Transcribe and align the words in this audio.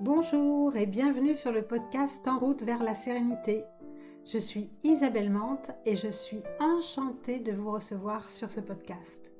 Bonjour 0.00 0.76
et 0.76 0.86
bienvenue 0.86 1.34
sur 1.34 1.50
le 1.50 1.62
podcast 1.62 2.28
En 2.28 2.38
route 2.38 2.62
vers 2.62 2.84
la 2.84 2.94
sérénité. 2.94 3.64
Je 4.24 4.38
suis 4.38 4.70
Isabelle 4.84 5.28
Mante 5.28 5.72
et 5.86 5.96
je 5.96 6.06
suis 6.06 6.40
enchantée 6.60 7.40
de 7.40 7.50
vous 7.50 7.72
recevoir 7.72 8.30
sur 8.30 8.48
ce 8.48 8.60
podcast. 8.60 9.32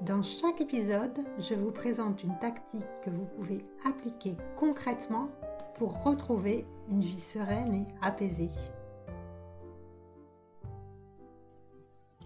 Dans 0.00 0.22
chaque 0.22 0.62
épisode, 0.62 1.18
je 1.38 1.52
vous 1.52 1.72
présente 1.72 2.22
une 2.24 2.38
tactique 2.38 2.86
que 3.04 3.10
vous 3.10 3.26
pouvez 3.36 3.66
appliquer 3.84 4.34
concrètement 4.56 5.28
pour 5.74 6.02
retrouver 6.02 6.64
une 6.88 7.02
vie 7.02 7.20
sereine 7.20 7.74
et 7.74 7.86
apaisée. 8.00 8.50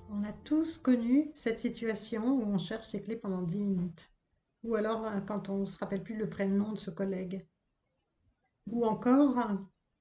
On 0.08 0.22
a 0.22 0.32
tous 0.44 0.78
connu 0.78 1.32
cette 1.34 1.58
situation 1.58 2.28
où 2.28 2.44
on 2.44 2.58
cherche 2.58 2.86
ses 2.86 3.02
clés 3.02 3.16
pendant 3.16 3.42
10 3.42 3.60
minutes. 3.60 4.12
Ou 4.62 4.76
alors 4.76 5.04
quand 5.26 5.48
on 5.48 5.58
ne 5.58 5.66
se 5.66 5.78
rappelle 5.78 6.04
plus 6.04 6.16
le 6.16 6.28
prénom 6.28 6.70
de 6.70 6.78
ce 6.78 6.92
collègue 6.92 7.44
ou 8.70 8.84
encore, 8.84 9.36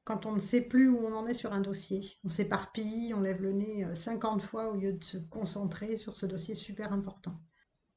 quand 0.04 0.26
on 0.26 0.34
ne 0.34 0.40
sait 0.40 0.62
plus 0.62 0.90
où 0.90 0.98
on 0.98 1.14
en 1.14 1.28
est 1.28 1.34
sur 1.34 1.54
un 1.54 1.62
dossier, 1.62 2.18
on 2.24 2.30
s'éparpille, 2.30 3.14
on 3.14 3.22
lève 3.22 3.42
le 3.42 3.54
nez 3.54 3.86
50 3.94 4.42
euh, 4.42 4.46
fois 4.46 4.70
au 4.72 4.76
lieu 4.76 4.94
de 4.94 5.04
se 5.04 5.18
concentrer 5.18 5.98
sur 5.98 6.16
ce 6.16 6.26
dossier 6.26 6.56
super 6.56 6.94
important. 6.94 7.40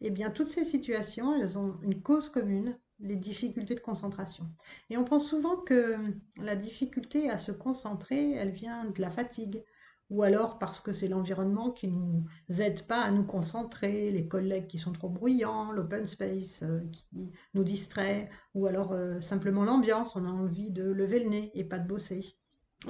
Eh 0.00 0.10
bien, 0.10 0.30
toutes 0.30 0.50
ces 0.50 0.64
situations, 0.64 1.34
elles 1.34 1.56
ont 1.56 1.78
une 1.82 2.02
cause 2.02 2.28
commune, 2.28 2.78
les 3.00 3.16
difficultés 3.16 3.74
de 3.74 3.80
concentration. 3.80 4.46
Et 4.90 4.96
on 4.96 5.04
pense 5.04 5.28
souvent 5.28 5.56
que 5.56 5.96
la 6.36 6.56
difficulté 6.56 7.30
à 7.30 7.38
se 7.38 7.52
concentrer, 7.52 8.32
elle 8.32 8.50
vient 8.50 8.84
de 8.84 9.00
la 9.00 9.10
fatigue, 9.10 9.64
ou 10.10 10.22
alors 10.22 10.58
parce 10.58 10.80
que 10.80 10.92
c'est 10.92 11.08
l'environnement 11.08 11.70
qui 11.70 11.88
ne 11.88 11.94
nous 11.94 12.24
aide 12.60 12.86
pas 12.86 13.00
à 13.00 13.10
nous 13.10 13.24
concentrer, 13.24 14.10
les 14.10 14.28
collègues 14.28 14.66
qui 14.66 14.78
sont 14.78 14.92
trop 14.92 15.08
bruyants, 15.08 15.72
l'open 15.72 16.06
space 16.08 16.62
euh, 16.62 16.80
qui 16.92 17.32
nous 17.54 17.64
distrait, 17.64 18.30
ou 18.54 18.66
alors 18.66 18.92
euh, 18.92 19.20
simplement 19.20 19.64
l'ambiance, 19.64 20.14
on 20.16 20.24
a 20.24 20.30
envie 20.30 20.70
de 20.70 20.84
lever 20.84 21.20
le 21.20 21.30
nez 21.30 21.50
et 21.54 21.64
pas 21.64 21.78
de 21.78 21.88
bosser. 21.88 22.36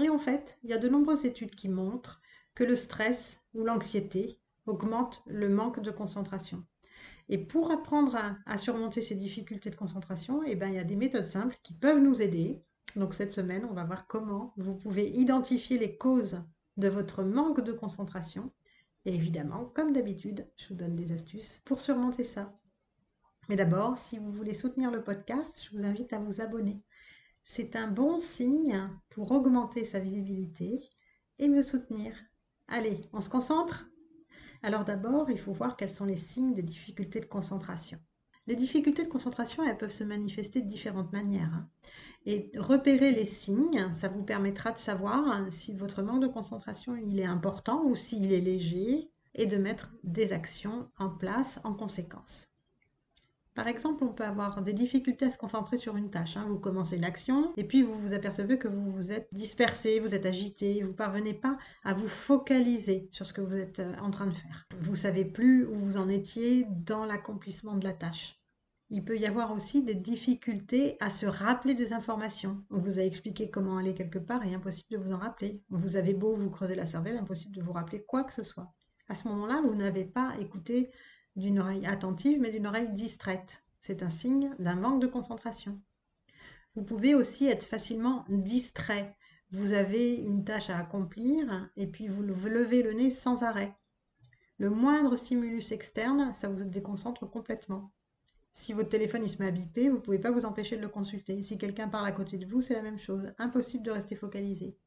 Et 0.03 0.09
en 0.09 0.19
fait, 0.19 0.59
il 0.65 0.71
y 0.71 0.75
a 0.75 0.79
de 0.79 0.89
nombreuses 0.89 1.25
études 1.25 1.55
qui 1.55 1.69
montrent 1.69 2.21
que 2.55 2.65
le 2.65 2.77
stress 2.77 3.41
ou 3.55 3.65
l'anxiété 3.65 4.41
augmente 4.67 5.23
le 5.27 5.49
manque 5.49 5.81
de 5.81 5.91
concentration. 5.91 6.65
Et 7.29 7.39
pour 7.39 7.71
apprendre 7.71 8.17
à, 8.47 8.59
surmonter 8.59 9.03
ces 9.03 9.15
difficultés 9.15 9.71
de 9.71 9.77
concentration, 9.77 10.43
eh 10.45 10.57
ben, 10.57 10.69
il 10.69 10.75
y 10.75 10.79
a 10.79 10.85
des 10.85 10.97
méthodes 10.97 11.25
simples 11.25 11.59
qui 11.63 11.73
peuvent 11.73 12.01
nous 12.01 12.21
aider. 12.21 12.63
Donc 12.97 13.15
cette 13.15 13.33
semaine, 13.33 13.67
on 13.69 13.73
va 13.73 13.85
voir 13.85 14.07
comment 14.07 14.53
vous 14.57 14.75
pouvez 14.75 15.09
identifier 15.11 15.79
les 15.79 15.97
causes 15.97 16.43
de 16.77 16.89
votre 16.89 17.23
manque 17.23 17.61
de 17.61 17.73
concentration. 17.73 18.53
Et 19.05 19.15
évidemment, 19.15 19.67
comme 19.75 19.93
d'habitude, 19.93 20.49
je 20.57 20.69
vous 20.69 20.75
donne 20.75 20.97
des 20.97 21.13
astuces 21.13 21.61
pour 21.65 21.81
surmonter 21.81 22.25
ça. 22.25 22.59
Mais 23.49 23.57
d'abord, 23.57 23.99
si 23.99 24.19
vous 24.19 24.33
voulez 24.33 24.55
soutenir 24.55 24.91
le 24.91 25.03
podcast, 25.03 25.63
je 25.63 25.77
vous 25.77 25.85
invite 25.85 26.13
à 26.13 26.19
vous 26.19 26.41
abonner. 26.41 26.83
C'est 27.45 27.77
un 27.77 27.89
bon 27.89 28.19
signe 28.19 28.89
pour 29.11 29.31
augmenter 29.33 29.85
sa 29.85 29.99
visibilité 29.99 30.81
et 31.39 31.49
me 31.49 31.61
soutenir. 31.61 32.17
Allez, 32.69 33.01
on 33.13 33.21
se 33.21 33.29
concentre? 33.29 33.87
Alors 34.63 34.85
d'abord, 34.85 35.31
il 35.31 35.39
faut 35.39 35.53
voir 35.53 35.77
quels 35.77 35.91
sont 35.91 36.07
les 36.07 36.17
signes 36.17 36.55
des 36.55 36.63
difficultés 36.63 37.21
de 37.21 37.27
concentration. 37.27 37.99
Les 38.47 38.57
difficultés 38.57 39.05
de 39.05 39.09
concentration, 39.09 39.65
elles 39.65 39.79
peuvent 39.79 39.91
se 39.91 40.05
manifester 40.05 40.61
de 40.61 40.69
différentes 40.69 41.13
manières. 41.13 41.67
Et 42.27 42.51
repérer 42.57 43.11
les 43.11 43.25
signes, 43.25 43.91
ça 43.93 44.09
vous 44.09 44.23
permettra 44.23 44.73
de 44.73 44.79
savoir 44.79 45.47
si 45.51 45.75
votre 45.75 46.03
manque 46.03 46.23
de 46.23 46.29
concentration 46.29 46.97
il 46.97 47.21
est 47.21 47.25
important 47.25 47.85
ou 47.85 47.95
s'il 47.95 48.33
est 48.33 48.41
léger 48.41 49.11
et 49.35 49.47
de 49.47 49.57
mettre 49.57 49.95
des 50.05 50.33
actions 50.33 50.91
en 50.99 51.11
place 51.11 51.61
en 51.65 51.75
conséquence. 51.75 52.54
Par 53.55 53.69
exemple, 53.69 54.03
on 54.03 54.13
peut 54.13 54.25
avoir 54.25 54.63
des 54.63 54.73
difficultés 54.73 55.27
à 55.27 55.31
se 55.31 55.39
concentrer 55.39 55.77
sur 55.77 55.97
une 55.97 56.11
tâche. 56.11 56.37
Hein. 56.37 56.47
Vous 56.49 56.59
commencez 56.59 56.97
l'action 56.97 57.53
et 57.57 57.65
puis 57.65 57.83
vous 57.83 57.95
vous 58.01 58.13
apercevez 58.13 58.59
que 58.59 58.67
vous 58.67 58.91
vous 58.91 59.13
êtes 59.13 59.29
dispersé, 59.33 60.01
vous 60.01 60.15
êtes 60.15 60.27
agité, 60.27 60.83
vous 60.83 60.89
ne 60.89 60.93
parvenez 60.93 61.35
pas 61.35 61.57
à 61.85 61.95
vous 61.95 62.09
focaliser 62.09 63.09
sur 63.13 63.27
ce 63.27 63.33
que 63.33 63.41
vous 63.41 63.57
êtes 63.57 63.79
euh, 63.79 63.95
en 64.03 64.11
train 64.11 64.27
de 64.27 64.35
faire. 64.35 64.67
Vous 64.81 64.97
savez 64.97 65.25
plus 65.25 65.67
où 65.67 65.77
vous 65.77 65.97
en 65.97 66.09
étiez 66.09 66.67
dans 66.69 67.05
l'accomplissement 67.05 67.77
de 67.77 67.85
la 67.85 67.93
tâche. 67.93 68.41
Il 68.91 69.05
peut 69.05 69.19
y 69.19 69.27
avoir 69.27 69.53
aussi 69.53 69.83
des 69.83 69.95
difficultés 69.95 70.97
à 71.01 71.09
se 71.09 71.27
rappeler 71.27 71.75
des 71.75 71.93
informations. 71.93 72.63
On 72.71 72.79
vous 72.79 72.99
a 72.99 73.03
expliqué 73.03 73.51
comment 73.51 73.79
aller 73.79 73.95
quelque 73.95 74.19
part 74.19 74.45
et 74.45 74.55
impossible 74.55 74.89
de 74.91 74.99
vous 74.99 75.13
en 75.13 75.19
rappeler. 75.19 75.63
Vous 75.71 75.97
avez 75.97 76.13
beau 76.13 76.37
vous 76.37 76.51
creuser 76.51 76.75
la 76.75 76.87
cervelle, 76.87 77.17
impossible 77.17 77.57
de 77.57 77.63
vous 77.63 77.73
rappeler 77.73 78.05
quoi 78.05 78.25
que 78.25 78.33
ce 78.33 78.43
soit. 78.43 78.75
À 79.09 79.15
ce 79.15 79.29
moment-là, 79.29 79.63
vous 79.63 79.75
n'avez 79.75 80.05
pas 80.05 80.35
écouté 80.39 80.91
d'une 81.37 81.59
oreille 81.59 81.87
attentive, 81.87 82.41
mais 82.41 82.51
d'une 82.51 82.67
oreille 82.67 82.93
distraite. 82.93 83.63
C'est 83.81 84.03
un 84.03 84.11
signe 84.11 84.55
d'un 84.59 84.77
manque 84.77 85.01
de 85.01 85.07
concentration. 85.07 85.81
Vous 86.75 86.83
pouvez 86.83 87.15
aussi 87.15 87.47
être 87.47 87.65
facilement 87.65 88.25
distrait. 88.29 89.17
Vous 89.51 89.73
avez 89.73 90.17
une 90.17 90.45
tâche 90.45 90.71
à 90.71 90.79
accomplir 90.79 91.71
et 91.77 91.87
puis 91.87 92.09
vous 92.09 92.23
levez 92.23 92.83
le 92.83 92.93
nez 92.93 93.11
sans 93.11 93.43
arrêt. 93.43 93.77
Le 94.59 94.71
moindre 94.71 95.17
stimulus 95.17 95.73
externe, 95.73 96.33
ça 96.35 96.49
vous 96.49 96.65
déconcentre 96.65 97.29
complètement. 97.29 97.93
Si 98.53 98.73
votre 98.73 98.89
téléphone 98.89 99.25
il 99.25 99.29
se 99.29 99.43
met 99.43 99.49
à 99.49 99.51
biper, 99.51 99.89
vous 99.89 99.97
ne 99.97 100.01
pouvez 100.01 100.21
pas 100.21 100.31
vous 100.31 100.45
empêcher 100.45 100.77
de 100.77 100.83
le 100.83 100.89
consulter. 100.89 101.43
Si 101.43 101.59
quelqu'un 101.59 101.89
parle 101.89 102.07
à 102.07 102.13
côté 102.13 102.39
de 102.39 102.47
vous, 102.47 102.61
c'est 102.61 102.75
la 102.75 102.83
même 102.83 103.01
chose. 103.01 103.33
Impossible 103.39 103.85
de 103.85 103.91
rester 103.91 104.15
focalisé. 104.15 104.79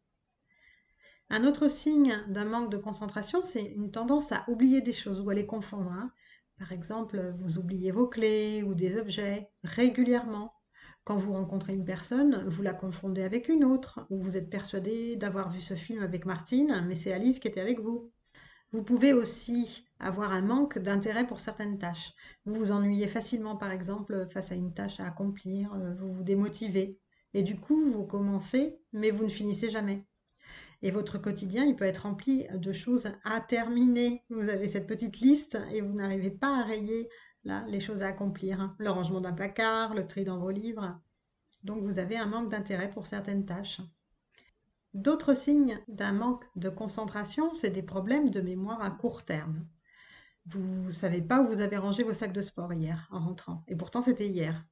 Un 1.30 1.44
autre 1.44 1.68
signe 1.68 2.24
d'un 2.30 2.46
manque 2.46 2.72
de 2.72 2.78
concentration, 2.78 3.42
c'est 3.42 3.66
une 3.66 3.92
tendance 3.92 4.32
à 4.32 4.46
oublier 4.48 4.80
des 4.80 4.94
choses 4.94 5.20
ou 5.20 5.30
à 5.30 5.34
les 5.34 5.46
confondre. 5.46 5.92
Hein. 5.92 6.14
Par 6.58 6.72
exemple, 6.72 7.36
vous 7.40 7.58
oubliez 7.58 7.92
vos 7.92 8.08
clés 8.08 8.64
ou 8.64 8.74
des 8.74 8.98
objets 8.98 9.50
régulièrement. 9.64 10.54
Quand 11.04 11.18
vous 11.18 11.34
rencontrez 11.34 11.74
une 11.74 11.86
personne, 11.86 12.44
vous 12.48 12.64
la 12.64 12.74
confondez 12.74 13.24
avec 13.24 13.48
une 13.48 13.64
autre, 13.64 14.06
ou 14.10 14.20
vous 14.22 14.36
êtes 14.38 14.50
persuadé 14.50 15.16
d'avoir 15.16 15.50
vu 15.50 15.62
ce 15.62 15.76
film 15.76 16.04
avec 16.04 16.26
Martine, 16.26 16.84
mais 16.88 16.96
c'est 16.96 17.14
Alice 17.14 17.40
qui 17.40 17.48
était 17.48 17.62
avec 17.62 17.80
vous. 17.80 18.12
Vous 18.74 18.84
pouvez 18.84 19.14
aussi 19.14 19.86
avoir 20.00 20.34
un 20.34 20.42
manque 20.42 20.78
d'intérêt 20.80 21.26
pour 21.26 21.40
certaines 21.40 21.78
tâches. 21.78 22.14
Vous 22.46 22.56
vous 22.56 22.72
ennuyez 22.72 23.08
facilement, 23.08 23.56
par 23.56 23.72
exemple, 23.72 24.28
face 24.30 24.52
à 24.52 24.56
une 24.56 24.74
tâche 24.74 25.00
à 25.00 25.08
accomplir, 25.08 25.74
euh, 25.74 25.94
vous 25.96 26.12
vous 26.12 26.24
démotivez. 26.24 27.00
Et 27.34 27.44
du 27.44 27.56
coup, 27.56 27.80
vous 27.92 28.06
commencez, 28.06 28.78
mais 28.92 29.12
vous 29.12 29.24
ne 29.24 29.30
finissez 29.30 29.70
jamais. 29.70 30.06
Et 30.82 30.92
votre 30.92 31.18
quotidien, 31.18 31.66
il 31.66 31.76
peut 31.76 31.86
être 31.86 32.04
rempli 32.04 32.48
de 32.54 32.72
choses 32.72 33.10
à 33.24 33.42
terminer. 33.42 34.24
Vous 34.30 34.50
avez 34.50 34.68
cette 34.68 34.88
petite 34.88 35.20
liste 35.20 35.58
et 35.72 35.82
vous 35.82 35.94
n'arrivez 35.94 36.30
pas 36.30 36.60
à 36.60 36.64
rayer 36.64 37.10
là, 37.44 37.66
les 37.68 37.80
choses 37.80 38.04
à 38.04 38.08
accomplir. 38.08 38.76
Le 38.78 38.90
rangement 38.90 39.22
d'un 39.22 39.34
placard, 39.34 39.96
le 39.96 40.06
tri 40.06 40.24
dans 40.24 40.38
vos 40.38 40.52
livres. 40.52 41.00
Donc 41.64 41.84
vous 41.84 42.00
avez 42.00 42.18
un 42.18 42.28
manque 42.28 42.52
d'intérêt 42.52 42.92
pour 42.92 43.08
certaines 43.08 43.46
tâches. 43.46 43.82
D'autres 44.94 45.34
signes 45.34 45.80
d'un 45.88 46.12
manque 46.12 46.46
de 46.56 46.70
concentration, 46.70 47.54
c'est 47.54 47.70
des 47.70 47.84
problèmes 47.84 48.30
de 48.30 48.42
mémoire 48.42 48.82
à 48.82 48.92
court 48.92 49.26
terme. 49.26 49.68
Vous 50.46 50.62
ne 50.62 50.92
savez 50.92 51.22
pas 51.22 51.42
où 51.42 51.48
vous 51.48 51.60
avez 51.60 51.78
rangé 51.78 52.04
vos 52.04 52.14
sacs 52.14 52.34
de 52.34 52.42
sport 52.42 52.74
hier 52.74 53.08
en 53.12 53.20
rentrant. 53.20 53.64
Et 53.68 53.76
pourtant, 53.76 54.02
c'était 54.02 54.28
hier. 54.28 54.66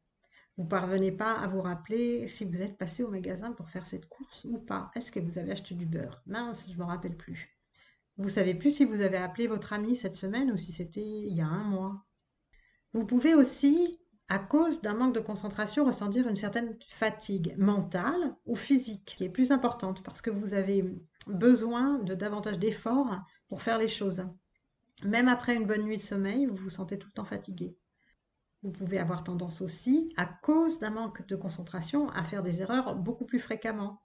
Vous 0.57 0.63
ne 0.63 0.69
parvenez 0.69 1.11
pas 1.11 1.33
à 1.33 1.47
vous 1.47 1.59
rappeler 1.59 2.27
si 2.27 2.45
vous 2.45 2.61
êtes 2.61 2.77
passé 2.77 3.03
au 3.03 3.09
magasin 3.09 3.51
pour 3.51 3.69
faire 3.69 3.85
cette 3.85 4.07
course 4.07 4.45
ou 4.45 4.57
pas. 4.57 4.89
Est-ce 4.95 5.11
que 5.11 5.19
vous 5.19 5.37
avez 5.37 5.51
acheté 5.51 5.75
du 5.75 5.85
beurre? 5.85 6.21
Mince, 6.27 6.65
je 6.67 6.73
ne 6.73 6.79
me 6.79 6.85
rappelle 6.85 7.17
plus. 7.17 7.57
Vous 8.17 8.29
savez 8.29 8.53
plus 8.55 8.71
si 8.71 8.85
vous 8.85 9.01
avez 9.01 9.17
appelé 9.17 9.47
votre 9.47 9.73
ami 9.73 9.95
cette 9.95 10.15
semaine 10.15 10.51
ou 10.51 10.57
si 10.57 10.71
c'était 10.71 11.05
il 11.05 11.35
y 11.35 11.41
a 11.41 11.47
un 11.47 11.65
mois. 11.65 12.05
Vous 12.93 13.05
pouvez 13.05 13.35
aussi, 13.35 13.99
à 14.29 14.39
cause 14.39 14.81
d'un 14.81 14.93
manque 14.93 15.13
de 15.13 15.19
concentration, 15.19 15.83
ressentir 15.83 16.25
une 16.29 16.37
certaine 16.37 16.77
fatigue 16.87 17.53
mentale 17.57 18.37
ou 18.45 18.55
physique, 18.55 19.15
qui 19.17 19.25
est 19.25 19.29
plus 19.29 19.51
importante 19.51 20.01
parce 20.03 20.21
que 20.21 20.29
vous 20.29 20.53
avez 20.53 20.85
besoin 21.27 21.99
de 21.99 22.13
davantage 22.13 22.59
d'efforts 22.59 23.19
pour 23.49 23.61
faire 23.61 23.77
les 23.77 23.89
choses. 23.89 24.23
Même 25.03 25.27
après 25.27 25.55
une 25.55 25.65
bonne 25.65 25.83
nuit 25.83 25.97
de 25.97 26.01
sommeil, 26.01 26.45
vous 26.45 26.55
vous 26.55 26.69
sentez 26.69 26.97
tout 26.97 27.07
le 27.07 27.13
temps 27.13 27.25
fatigué. 27.25 27.75
Vous 28.65 28.71
pouvez 28.71 28.97
avoir 28.97 29.23
tendance 29.23 29.61
aussi, 29.61 30.11
à 30.17 30.25
cause 30.25 30.79
d'un 30.79 30.89
manque 30.89 31.27
de 31.27 31.35
concentration, 31.35 32.09
à 32.09 32.23
faire 32.23 32.41
des 32.41 32.61
erreurs 32.61 32.95
beaucoup 32.95 33.25
plus 33.25 33.37
fréquemment. 33.37 34.01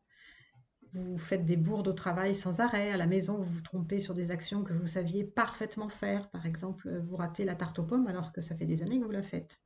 Vous 0.93 1.17
faites 1.17 1.47
des 1.47 1.57
bourdes 1.57 1.89
au 1.89 1.95
travail 1.95 2.35
sans 2.35 2.61
arrêt, 2.61 2.91
à 2.91 2.99
la 2.99 3.07
maison 3.07 3.39
vous 3.39 3.55
vous 3.55 3.63
trompez 3.63 4.01
sur 4.01 4.13
des 4.13 4.31
actions 4.31 4.63
que 4.63 4.75
vous 4.75 4.87
saviez 4.87 5.25
parfaitement 5.25 5.89
faire. 5.89 6.29
Par 6.29 6.45
exemple, 6.45 6.95
vous 7.09 7.17
ratez 7.17 7.47
la 7.47 7.55
tarte 7.55 7.79
aux 7.79 7.85
pommes 7.85 8.07
alors 8.07 8.35
que 8.35 8.43
ça 8.43 8.55
fait 8.55 8.67
des 8.67 8.83
années 8.83 9.01
que 9.01 9.07
vous 9.07 9.11
la 9.11 9.23
faites. 9.23 9.59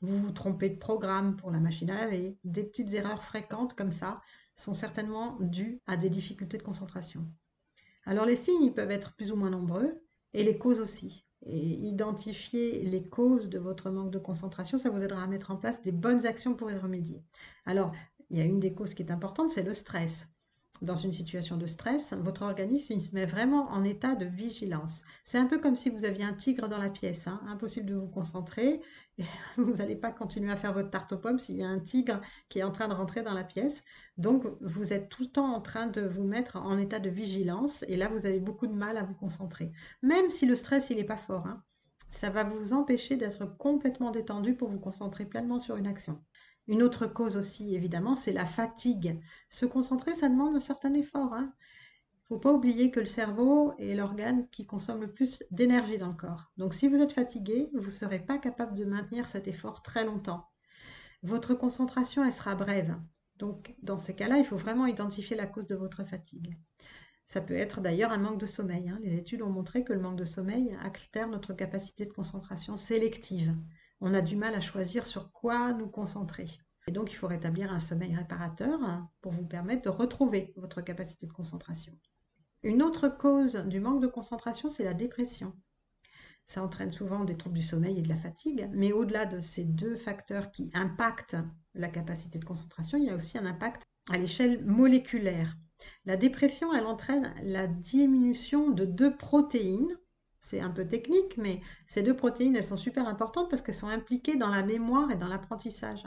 Vous 0.00 0.18
vous 0.18 0.32
trompez 0.32 0.70
de 0.70 0.78
programme 0.78 1.36
pour 1.36 1.52
la 1.52 1.60
machine 1.60 1.92
à 1.92 1.94
laver. 1.94 2.36
Des 2.42 2.64
petites 2.64 2.94
erreurs 2.94 3.22
fréquentes 3.22 3.74
comme 3.74 3.92
ça 3.92 4.22
sont 4.56 4.74
certainement 4.74 5.36
dues 5.38 5.80
à 5.86 5.96
des 5.96 6.10
difficultés 6.10 6.58
de 6.58 6.64
concentration. 6.64 7.30
Alors 8.06 8.24
les 8.24 8.34
signes, 8.34 8.72
peuvent 8.72 8.90
être 8.90 9.14
plus 9.14 9.30
ou 9.30 9.36
moins 9.36 9.50
nombreux 9.50 10.02
et 10.34 10.42
les 10.42 10.58
causes 10.58 10.80
aussi 10.80 11.25
et 11.46 11.58
identifier 11.86 12.82
les 12.82 13.04
causes 13.04 13.48
de 13.48 13.58
votre 13.58 13.90
manque 13.90 14.10
de 14.10 14.18
concentration, 14.18 14.78
ça 14.78 14.90
vous 14.90 15.02
aidera 15.02 15.22
à 15.22 15.26
mettre 15.26 15.50
en 15.50 15.56
place 15.56 15.82
des 15.82 15.92
bonnes 15.92 16.26
actions 16.26 16.54
pour 16.54 16.70
y 16.70 16.76
remédier. 16.76 17.22
Alors, 17.66 17.92
il 18.30 18.38
y 18.38 18.40
a 18.40 18.44
une 18.44 18.60
des 18.60 18.74
causes 18.74 18.94
qui 18.94 19.02
est 19.02 19.10
importante, 19.12 19.50
c'est 19.50 19.62
le 19.62 19.74
stress. 19.74 20.28
Dans 20.82 20.96
une 20.96 21.12
situation 21.12 21.56
de 21.56 21.66
stress, 21.66 22.12
votre 22.18 22.42
organisme 22.42 22.98
se 23.00 23.14
met 23.14 23.26
vraiment 23.26 23.70
en 23.70 23.84
état 23.84 24.14
de 24.14 24.26
vigilance. 24.26 25.02
C'est 25.24 25.38
un 25.38 25.46
peu 25.46 25.58
comme 25.58 25.76
si 25.76 25.90
vous 25.90 26.04
aviez 26.04 26.24
un 26.24 26.34
tigre 26.34 26.68
dans 26.68 26.78
la 26.78 26.90
pièce, 26.90 27.26
hein. 27.26 27.40
impossible 27.46 27.86
de 27.86 27.94
vous 27.94 28.08
concentrer. 28.08 28.80
vous 29.56 29.76
n'allez 29.76 29.96
pas 29.96 30.10
continuer 30.10 30.52
à 30.52 30.56
faire 30.56 30.74
votre 30.74 30.90
tarte 30.90 31.12
aux 31.12 31.18
pommes 31.18 31.38
s'il 31.38 31.56
y 31.56 31.62
a 31.62 31.68
un 31.68 31.78
tigre 31.78 32.20
qui 32.48 32.58
est 32.58 32.62
en 32.62 32.70
train 32.70 32.88
de 32.88 32.94
rentrer 32.94 33.22
dans 33.22 33.32
la 33.32 33.44
pièce. 33.44 33.80
Donc 34.18 34.44
vous 34.60 34.92
êtes 34.92 35.08
tout 35.08 35.22
le 35.22 35.30
temps 35.30 35.54
en 35.54 35.60
train 35.60 35.86
de 35.86 36.02
vous 36.02 36.24
mettre 36.24 36.56
en 36.56 36.76
état 36.78 36.98
de 36.98 37.10
vigilance 37.10 37.84
et 37.88 37.96
là 37.96 38.08
vous 38.08 38.26
avez 38.26 38.40
beaucoup 38.40 38.66
de 38.66 38.74
mal 38.74 38.98
à 38.98 39.04
vous 39.04 39.14
concentrer. 39.14 39.72
Même 40.02 40.28
si 40.28 40.44
le 40.46 40.56
stress 40.56 40.90
il 40.90 40.98
n'est 40.98 41.04
pas 41.04 41.16
fort, 41.16 41.46
hein. 41.46 41.62
ça 42.10 42.28
va 42.28 42.44
vous 42.44 42.74
empêcher 42.74 43.16
d'être 43.16 43.46
complètement 43.56 44.10
détendu 44.10 44.54
pour 44.54 44.68
vous 44.68 44.80
concentrer 44.80 45.24
pleinement 45.24 45.58
sur 45.58 45.76
une 45.76 45.86
action. 45.86 46.20
Une 46.68 46.82
autre 46.82 47.06
cause 47.06 47.36
aussi, 47.36 47.74
évidemment, 47.74 48.16
c'est 48.16 48.32
la 48.32 48.46
fatigue. 48.46 49.20
Se 49.48 49.66
concentrer, 49.66 50.14
ça 50.14 50.28
demande 50.28 50.56
un 50.56 50.60
certain 50.60 50.94
effort. 50.94 51.30
Il 51.32 51.38
hein. 51.38 51.52
ne 52.22 52.26
faut 52.26 52.38
pas 52.38 52.52
oublier 52.52 52.90
que 52.90 53.00
le 53.00 53.06
cerveau 53.06 53.72
est 53.78 53.94
l'organe 53.94 54.48
qui 54.50 54.66
consomme 54.66 55.00
le 55.00 55.12
plus 55.12 55.42
d'énergie 55.50 55.98
dans 55.98 56.08
le 56.08 56.14
corps. 56.14 56.50
Donc 56.56 56.74
si 56.74 56.88
vous 56.88 57.00
êtes 57.00 57.12
fatigué, 57.12 57.70
vous 57.74 57.86
ne 57.86 57.90
serez 57.90 58.18
pas 58.18 58.38
capable 58.38 58.74
de 58.74 58.84
maintenir 58.84 59.28
cet 59.28 59.46
effort 59.46 59.82
très 59.82 60.04
longtemps. 60.04 60.48
Votre 61.22 61.54
concentration, 61.54 62.24
elle 62.24 62.32
sera 62.32 62.54
brève. 62.56 62.96
Donc 63.36 63.74
dans 63.82 63.98
ces 63.98 64.16
cas-là, 64.16 64.38
il 64.38 64.44
faut 64.44 64.56
vraiment 64.56 64.86
identifier 64.86 65.36
la 65.36 65.46
cause 65.46 65.66
de 65.66 65.76
votre 65.76 66.04
fatigue. 66.04 66.58
Ça 67.26 67.40
peut 67.40 67.54
être 67.54 67.80
d'ailleurs 67.80 68.12
un 68.12 68.18
manque 68.18 68.40
de 68.40 68.46
sommeil. 68.46 68.88
Hein. 68.88 68.98
Les 69.02 69.16
études 69.16 69.42
ont 69.42 69.50
montré 69.50 69.84
que 69.84 69.92
le 69.92 70.00
manque 70.00 70.16
de 70.16 70.24
sommeil 70.24 70.76
altère 70.84 71.28
notre 71.28 71.52
capacité 71.52 72.04
de 72.04 72.12
concentration 72.12 72.76
sélective 72.76 73.54
on 74.00 74.14
a 74.14 74.20
du 74.20 74.36
mal 74.36 74.54
à 74.54 74.60
choisir 74.60 75.06
sur 75.06 75.32
quoi 75.32 75.72
nous 75.72 75.88
concentrer. 75.88 76.48
Et 76.86 76.92
donc, 76.92 77.10
il 77.10 77.16
faut 77.16 77.26
rétablir 77.26 77.72
un 77.72 77.80
sommeil 77.80 78.14
réparateur 78.14 78.78
pour 79.20 79.32
vous 79.32 79.44
permettre 79.44 79.82
de 79.82 79.88
retrouver 79.88 80.52
votre 80.56 80.82
capacité 80.82 81.26
de 81.26 81.32
concentration. 81.32 81.92
Une 82.62 82.82
autre 82.82 83.08
cause 83.08 83.56
du 83.66 83.80
manque 83.80 84.00
de 84.00 84.06
concentration, 84.06 84.70
c'est 84.70 84.84
la 84.84 84.94
dépression. 84.94 85.52
Ça 86.46 86.62
entraîne 86.62 86.92
souvent 86.92 87.24
des 87.24 87.36
troubles 87.36 87.58
du 87.58 87.62
sommeil 87.62 87.98
et 87.98 88.02
de 88.02 88.08
la 88.08 88.16
fatigue, 88.16 88.68
mais 88.72 88.92
au-delà 88.92 89.26
de 89.26 89.40
ces 89.40 89.64
deux 89.64 89.96
facteurs 89.96 90.52
qui 90.52 90.70
impactent 90.74 91.36
la 91.74 91.88
capacité 91.88 92.38
de 92.38 92.44
concentration, 92.44 92.98
il 92.98 93.04
y 93.04 93.10
a 93.10 93.16
aussi 93.16 93.36
un 93.36 93.46
impact 93.46 93.82
à 94.10 94.18
l'échelle 94.18 94.64
moléculaire. 94.64 95.56
La 96.04 96.16
dépression, 96.16 96.72
elle 96.72 96.86
entraîne 96.86 97.34
la 97.42 97.66
diminution 97.66 98.70
de 98.70 98.84
deux 98.84 99.16
protéines 99.16 99.98
c'est 100.46 100.60
un 100.60 100.70
peu 100.70 100.86
technique, 100.86 101.36
mais 101.38 101.60
ces 101.88 102.04
deux 102.04 102.14
protéines, 102.14 102.54
elles 102.54 102.64
sont 102.64 102.76
super 102.76 103.08
importantes 103.08 103.50
parce 103.50 103.62
qu'elles 103.62 103.74
sont 103.74 103.88
impliquées 103.88 104.36
dans 104.36 104.48
la 104.48 104.62
mémoire 104.62 105.10
et 105.10 105.16
dans 105.16 105.26
l'apprentissage. 105.26 106.04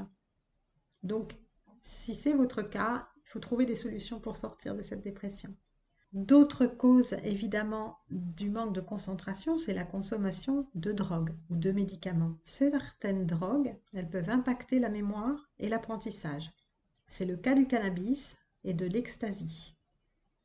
Donc, 1.04 1.36
si 1.82 2.16
c'est 2.16 2.32
votre 2.32 2.62
cas, 2.62 3.10
il 3.18 3.28
faut 3.28 3.40
trouver 3.40 3.66
des 3.66 3.76
solutions 3.76 4.22
pour 4.22 4.38
sortir 4.38 4.76
de 4.76 4.82
cette 4.82 5.02
dépression. 5.02 5.54
D'autres 6.14 6.68
causes, 6.68 7.18
évidemment, 7.26 8.00
du 8.10 8.50
manque 8.50 8.74
de 8.74 8.80
concentration, 8.80 9.58
c'est 9.58 9.74
la 9.74 9.84
consommation 9.84 10.70
de 10.74 10.94
drogues 10.94 11.36
ou 11.50 11.58
de 11.58 11.74
médicaments. 11.74 12.38
Certaines 12.46 13.26
drogues, 13.26 13.76
elles 13.94 14.10
peuvent 14.10 14.30
impacter 14.30 14.80
la 14.80 14.90
mémoire 14.90 15.50
et 15.60 15.68
l'apprentissage. 15.68 16.50
C'est 17.08 17.26
le 17.26 17.36
cas 17.36 17.56
du 17.56 17.68
cannabis 17.68 18.38
et 18.64 18.74
de 18.74 18.86
l'ecstasy. 18.86 19.76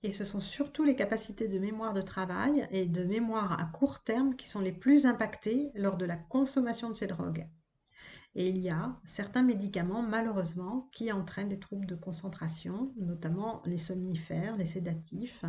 Et 0.04 0.10
ce 0.10 0.26
sont 0.26 0.38
surtout 0.38 0.84
les 0.84 0.96
capacités 0.96 1.48
de 1.48 1.58
mémoire 1.58 1.94
de 1.94 2.02
travail 2.02 2.68
et 2.70 2.84
de 2.84 3.04
mémoire 3.04 3.58
à 3.58 3.64
court 3.64 4.04
terme 4.04 4.36
qui 4.36 4.46
sont 4.46 4.60
les 4.60 4.70
plus 4.70 5.06
impactées 5.06 5.70
lors 5.74 5.96
de 5.96 6.04
la 6.04 6.18
consommation 6.18 6.90
de 6.90 6.94
ces 6.94 7.06
drogues. 7.06 7.48
Et 8.34 8.50
il 8.50 8.58
y 8.58 8.68
a 8.68 9.00
certains 9.06 9.42
médicaments, 9.42 10.02
malheureusement, 10.02 10.90
qui 10.92 11.10
entraînent 11.10 11.48
des 11.48 11.58
troubles 11.58 11.86
de 11.86 11.94
concentration, 11.94 12.92
notamment 12.98 13.62
les 13.64 13.78
somnifères, 13.78 14.58
les 14.58 14.66
sédatifs. 14.66 15.46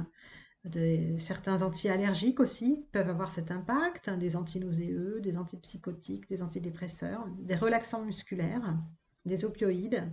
certains 1.17 1.61
anti-allergiques 1.61 2.39
aussi 2.39 2.87
peuvent 2.93 3.09
avoir 3.09 3.33
cet 3.33 3.51
impact, 3.51 4.09
des 4.09 4.37
antinauséeux, 4.37 5.19
des 5.19 5.37
antipsychotiques, 5.37 6.29
des 6.29 6.41
antidépresseurs, 6.41 7.27
des 7.39 7.55
relaxants 7.55 8.05
musculaires, 8.05 8.77
des 9.25 9.43
opioïdes. 9.43 10.09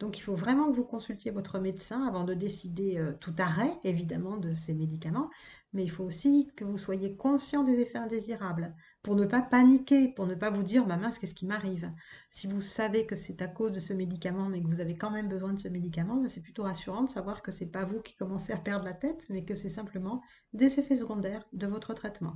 Donc 0.00 0.18
il 0.18 0.22
faut 0.22 0.34
vraiment 0.34 0.70
que 0.70 0.76
vous 0.76 0.84
consultiez 0.84 1.30
votre 1.30 1.58
médecin 1.60 2.04
avant 2.06 2.24
de 2.24 2.34
décider 2.34 2.98
euh, 2.98 3.12
tout 3.20 3.34
arrêt, 3.38 3.72
évidemment, 3.84 4.36
de 4.36 4.52
ces 4.52 4.74
médicaments, 4.74 5.30
mais 5.72 5.84
il 5.84 5.90
faut 5.90 6.04
aussi 6.04 6.50
que 6.56 6.64
vous 6.64 6.78
soyez 6.78 7.16
conscient 7.16 7.62
des 7.62 7.80
effets 7.80 7.98
indésirables, 7.98 8.74
pour 9.02 9.14
ne 9.14 9.24
pas 9.24 9.42
paniquer, 9.42 10.08
pour 10.08 10.26
ne 10.26 10.34
pas 10.34 10.50
vous 10.50 10.62
dire, 10.62 10.86
ma 10.86 10.96
mince, 10.96 11.18
qu'est-ce 11.18 11.34
qui 11.34 11.46
m'arrive? 11.46 11.92
Si 12.30 12.46
vous 12.46 12.60
savez 12.60 13.06
que 13.06 13.16
c'est 13.16 13.40
à 13.40 13.46
cause 13.46 13.72
de 13.72 13.80
ce 13.80 13.92
médicament, 13.92 14.48
mais 14.48 14.62
que 14.62 14.68
vous 14.68 14.80
avez 14.80 14.96
quand 14.96 15.10
même 15.10 15.28
besoin 15.28 15.52
de 15.52 15.60
ce 15.60 15.68
médicament, 15.68 16.16
ben, 16.16 16.28
c'est 16.28 16.40
plutôt 16.40 16.64
rassurant 16.64 17.04
de 17.04 17.10
savoir 17.10 17.42
que 17.42 17.52
ce 17.52 17.62
n'est 17.62 17.70
pas 17.70 17.84
vous 17.84 18.00
qui 18.00 18.16
commencez 18.16 18.52
à 18.52 18.58
perdre 18.58 18.84
la 18.84 18.94
tête, 18.94 19.26
mais 19.28 19.44
que 19.44 19.54
c'est 19.54 19.68
simplement 19.68 20.22
des 20.52 20.78
effets 20.78 20.96
secondaires 20.96 21.46
de 21.52 21.66
votre 21.66 21.94
traitement. 21.94 22.34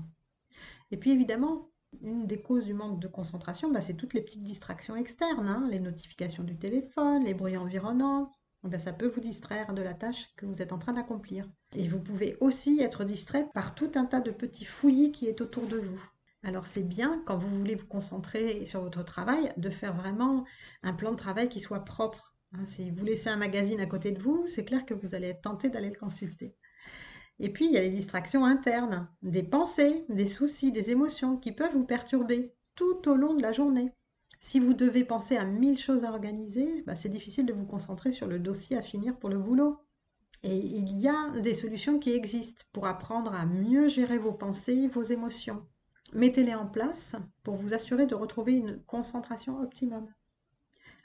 Et 0.90 0.96
puis 0.96 1.10
évidemment, 1.10 1.70
une 2.02 2.26
des 2.26 2.40
causes 2.40 2.64
du 2.64 2.74
manque 2.74 3.00
de 3.00 3.08
concentration, 3.08 3.70
bah, 3.70 3.82
c'est 3.82 3.96
toutes 3.96 4.14
les 4.14 4.22
petites 4.22 4.44
distractions 4.44 4.96
externes, 4.96 5.48
hein. 5.48 5.66
les 5.70 5.80
notifications 5.80 6.44
du 6.44 6.56
téléphone, 6.56 7.24
les 7.24 7.34
bruits 7.34 7.56
environnants. 7.56 8.32
Bah, 8.64 8.78
ça 8.78 8.92
peut 8.92 9.06
vous 9.06 9.20
distraire 9.20 9.72
de 9.72 9.82
la 9.82 9.94
tâche 9.94 10.34
que 10.36 10.44
vous 10.44 10.60
êtes 10.60 10.72
en 10.72 10.78
train 10.78 10.92
d'accomplir. 10.92 11.48
Et 11.76 11.86
vous 11.86 12.00
pouvez 12.00 12.36
aussi 12.40 12.80
être 12.80 13.04
distrait 13.04 13.48
par 13.54 13.74
tout 13.74 13.90
un 13.94 14.04
tas 14.04 14.20
de 14.20 14.30
petits 14.30 14.64
fouillis 14.64 15.12
qui 15.12 15.26
est 15.26 15.40
autour 15.40 15.66
de 15.66 15.78
vous. 15.78 16.02
Alors 16.42 16.66
c'est 16.66 16.82
bien 16.82 17.22
quand 17.26 17.36
vous 17.36 17.48
voulez 17.48 17.74
vous 17.74 17.86
concentrer 17.86 18.64
sur 18.66 18.80
votre 18.82 19.04
travail 19.04 19.52
de 19.56 19.70
faire 19.70 19.92
vraiment 19.92 20.44
un 20.82 20.92
plan 20.92 21.10
de 21.12 21.16
travail 21.16 21.48
qui 21.48 21.60
soit 21.60 21.84
propre. 21.84 22.32
Hein. 22.52 22.64
si 22.64 22.90
vous 22.90 23.04
laissez 23.04 23.28
un 23.28 23.36
magazine 23.36 23.80
à 23.80 23.86
côté 23.86 24.12
de 24.12 24.22
vous, 24.22 24.46
c'est 24.46 24.64
clair 24.64 24.86
que 24.86 24.94
vous 24.94 25.14
allez 25.14 25.28
être 25.28 25.42
tenté 25.42 25.68
d'aller 25.68 25.90
le 25.90 25.98
consulter. 25.98 26.56
Et 27.40 27.52
puis, 27.52 27.66
il 27.66 27.72
y 27.72 27.78
a 27.78 27.82
les 27.82 27.90
distractions 27.90 28.44
internes, 28.44 29.08
des 29.22 29.42
pensées, 29.42 30.04
des 30.08 30.28
soucis, 30.28 30.72
des 30.72 30.90
émotions 30.90 31.36
qui 31.36 31.52
peuvent 31.52 31.72
vous 31.72 31.84
perturber 31.84 32.52
tout 32.74 33.08
au 33.08 33.14
long 33.14 33.34
de 33.34 33.42
la 33.42 33.52
journée. 33.52 33.92
Si 34.40 34.60
vous 34.60 34.74
devez 34.74 35.04
penser 35.04 35.36
à 35.36 35.44
mille 35.44 35.78
choses 35.78 36.04
à 36.04 36.10
organiser, 36.10 36.82
bah, 36.86 36.94
c'est 36.94 37.08
difficile 37.08 37.46
de 37.46 37.52
vous 37.52 37.66
concentrer 37.66 38.12
sur 38.12 38.26
le 38.26 38.38
dossier 38.38 38.76
à 38.76 38.82
finir 38.82 39.16
pour 39.18 39.30
le 39.30 39.38
boulot. 39.38 39.78
Et 40.44 40.56
il 40.56 40.98
y 40.98 41.08
a 41.08 41.30
des 41.40 41.54
solutions 41.54 41.98
qui 41.98 42.12
existent 42.12 42.62
pour 42.72 42.86
apprendre 42.86 43.34
à 43.34 43.46
mieux 43.46 43.88
gérer 43.88 44.18
vos 44.18 44.32
pensées, 44.32 44.86
vos 44.86 45.02
émotions. 45.02 45.66
Mettez-les 46.12 46.54
en 46.54 46.66
place 46.66 47.16
pour 47.42 47.56
vous 47.56 47.74
assurer 47.74 48.06
de 48.06 48.14
retrouver 48.14 48.54
une 48.54 48.80
concentration 48.84 49.60
optimum. 49.60 50.06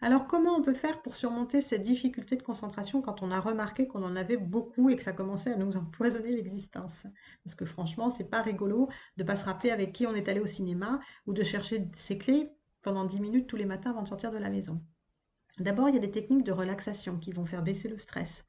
Alors 0.02 0.28
comment 0.28 0.56
on 0.58 0.62
peut 0.62 0.74
faire 0.74 1.02
pour 1.02 1.16
surmonter 1.16 1.62
cette 1.62 1.84
difficulté 1.84 2.36
de 2.36 2.44
concentration 2.44 3.02
quand 3.02 3.22
on 3.22 3.32
a 3.32 3.40
remarqué 3.40 3.88
qu'on 3.88 4.04
en 4.04 4.16
avait 4.16 4.38
beaucoup 4.38 4.90
et 4.90 4.98
que 4.98 5.04
ça 5.04 5.14
commençait 5.14 5.54
à 5.54 5.58
nous 5.58 5.78
empoisonner 5.78 6.32
l'existence? 6.32 7.08
Parce 7.44 7.56
que 7.56 7.66
franchement, 7.66 8.10
c'est 8.10 8.30
pas 8.30 8.42
rigolo 8.42 8.90
de 9.18 9.24
pas 9.24 9.38
se 9.38 9.46
rappeler 9.46 9.72
avec 9.72 9.94
qui 9.94 10.06
on 10.06 10.14
est 10.14 10.28
allé 10.28 10.42
au 10.42 10.46
cinéma 10.46 11.00
ou 11.26 11.34
de 11.34 11.44
chercher 11.44 11.88
ses 11.94 12.18
clés 12.18 12.52
pendant 12.82 13.06
10 13.06 13.22
minutes 13.22 13.48
tous 13.48 13.56
les 13.56 13.66
matins 13.66 13.92
avant 13.92 14.04
de 14.04 14.10
sortir 14.10 14.32
de 14.32 14.38
la 14.38 14.50
maison. 14.50 14.82
D'abord, 15.60 15.88
il 15.88 15.96
y 15.96 15.98
a 15.98 16.02
des 16.02 16.12
techniques 16.12 16.46
de 16.46 16.52
relaxation 16.52 17.18
qui 17.18 17.32
vont 17.32 17.46
faire 17.46 17.64
baisser 17.64 17.88
le 17.88 17.98
stress. 17.98 18.46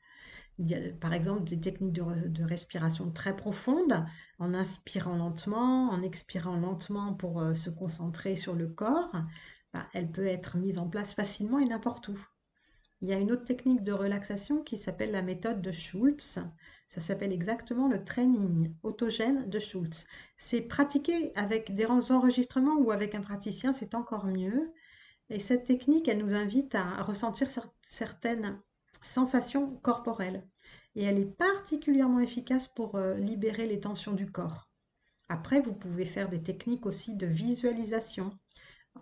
Il 0.58 0.70
y 0.70 0.74
a 0.74 0.92
par 1.00 1.12
exemple 1.12 1.44
des 1.44 1.60
techniques 1.60 1.92
de, 1.92 2.28
de, 2.28 2.44
respiration 2.44 3.10
très 3.10 3.36
profondes, 3.36 4.04
en 4.38 4.54
inspirant 4.54 5.16
lentement, 5.16 5.90
en 5.90 6.00
expirant 6.02 6.56
lentement 6.56 7.12
pour 7.12 7.40
euh, 7.40 7.54
se 7.54 7.70
concentrer 7.70 8.36
sur 8.36 8.54
le 8.54 8.68
corps. 8.68 9.12
Bah, 9.75 9.88
elle 9.93 10.09
peut 10.09 10.26
être 10.26 10.57
mise 10.57 10.78
en 10.78 10.88
place 10.88 11.14
facilement 11.14 11.59
et 11.59 11.64
n'importe 11.64 12.07
où. 12.07 12.19
Il 13.00 13.09
y 13.09 13.12
a 13.12 13.19
une 13.19 13.33
autre 13.33 13.45
technique 13.45 13.83
de 13.83 13.90
relaxation 13.90 14.62
qui 14.62 14.76
s'appelle 14.76 15.11
la 15.11 15.21
méthode 15.21 15.61
de 15.61 15.73
Schultz. 15.73 16.38
Ça 16.87 17.00
s'appelle 17.00 17.33
exactement 17.33 17.88
le 17.88 18.04
training 18.04 18.73
autogène 18.85 19.50
de 19.50 19.59
Schultz. 19.59 20.07
C'est 20.38 20.61
pratiqué 20.61 21.33
avec 21.35 21.75
des 21.75 21.87
enregistrements 21.87 22.76
ou 22.76 22.93
avec 22.93 23.16
un 23.16 23.21
praticien, 23.21 23.73
c'est 23.73 23.97
encore 23.97 24.26
mieux. 24.26 24.73
Et 25.28 25.40
cette 25.40 25.64
technique, 25.64 26.07
elle 26.07 26.25
nous 26.25 26.37
invite 26.37 26.76
à 26.76 27.02
ressentir 27.02 27.49
certaines 27.88 28.61
sensations 29.02 29.75
corporelles. 29.83 30.47
Et 30.95 31.02
elle 31.02 31.19
est 31.19 31.37
particulièrement 31.37 32.21
efficace 32.21 32.69
pour 32.69 32.95
euh, 32.95 33.16
libérer 33.16 33.66
les 33.66 33.81
tensions 33.81 34.12
du 34.12 34.31
corps. 34.31 34.71
Après, 35.28 35.61
vous 35.61 35.75
pouvez 35.75 36.07
faire 36.07 36.28
des 36.28 36.45
techniques 36.45 36.87
aussi 36.87 37.16
de 37.16 37.26
visualisation 37.26 38.38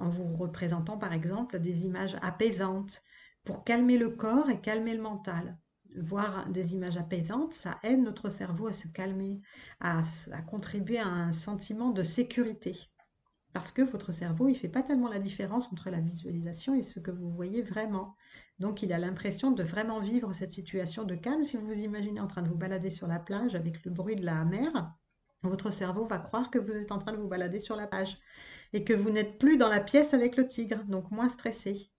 en 0.02 0.09
vous 0.09 0.35
représentant 0.35 0.99
par 0.99 1.12
exemple 1.12 1.59
des 1.61 1.87
images 1.87 2.16
apaisantes 2.23 3.02
pour 3.44 3.64
calmer 3.64 3.97
le 3.97 4.11
corps 4.11 4.50
et 4.50 4.61
calmer 4.61 4.94
le 4.94 5.02
mental. 5.02 5.56
Voir 5.97 6.49
des 6.49 6.75
images 6.75 6.97
apaisantes, 6.97 7.52
ça 7.52 7.78
aide 7.82 8.02
notre 8.02 8.30
cerveau 8.30 8.66
à 8.66 8.73
se 8.73 8.88
calmer, 8.88 9.38
à, 9.80 10.02
contribuer 10.47 10.99
à 10.99 11.06
un 11.06 11.32
sentiment 11.32 11.90
de 11.90 12.02
sécurité. 12.02 12.76
Parce 13.52 13.71
que 13.71 13.82
votre 13.82 14.12
cerveau, 14.12 14.49
il 14.49 14.52
ne 14.52 14.56
fait 14.56 14.68
pas 14.68 14.82
tellement 14.82 15.11
la 15.11 15.18
différence 15.18 15.71
entre 15.71 15.90
la 15.90 16.00
visualisation 16.00 16.75
et 16.75 16.82
ce 16.82 16.99
que 16.99 17.11
vous 17.11 17.30
voyez 17.30 17.61
vraiment. 17.61 18.16
Donc 18.59 18.82
il 18.82 18.92
a 18.94 18.99
l'impression 18.99 19.50
de 19.50 19.62
vraiment 19.62 20.00
vivre 20.00 20.32
cette 20.32 20.52
situation 20.52 21.04
de 21.04 21.14
calme. 21.14 21.44
Si 21.44 21.59
vous 21.59 21.66
vous 21.66 21.78
imaginez 21.78 22.21
en 22.21 22.26
train 22.26 22.40
de 22.40 22.49
vous 22.49 22.56
balader 22.56 22.88
sur 22.88 23.06
la 23.06 23.18
plage 23.18 23.54
avec 23.54 23.85
le 23.85 23.90
bruit 23.90 24.16
de 24.16 24.25
la 24.25 24.44
mer, 24.47 24.94
votre 25.42 25.71
cerveau 25.73 26.06
va 26.06 26.18
croire 26.18 26.50
que 26.50 26.59
vous 26.59 26.73
êtes 26.73 26.92
en 26.92 26.99
train 26.99 27.12
de 27.12 27.18
vous 27.18 27.28
balader 27.28 27.61
sur 27.61 27.76
la 27.76 27.87
plage 27.87 28.18
et 28.73 28.85
que 28.85 28.93
vous 28.93 29.11
n'êtes 29.11 29.38
plus 29.38 29.57
dans 29.57 29.69
la 29.69 29.81
pièce 29.81 30.14
avec 30.14 30.37
le 30.37 30.47
tigre, 30.47 30.85
donc 30.85 31.11
moins 31.11 31.29
stressé. 31.29 31.91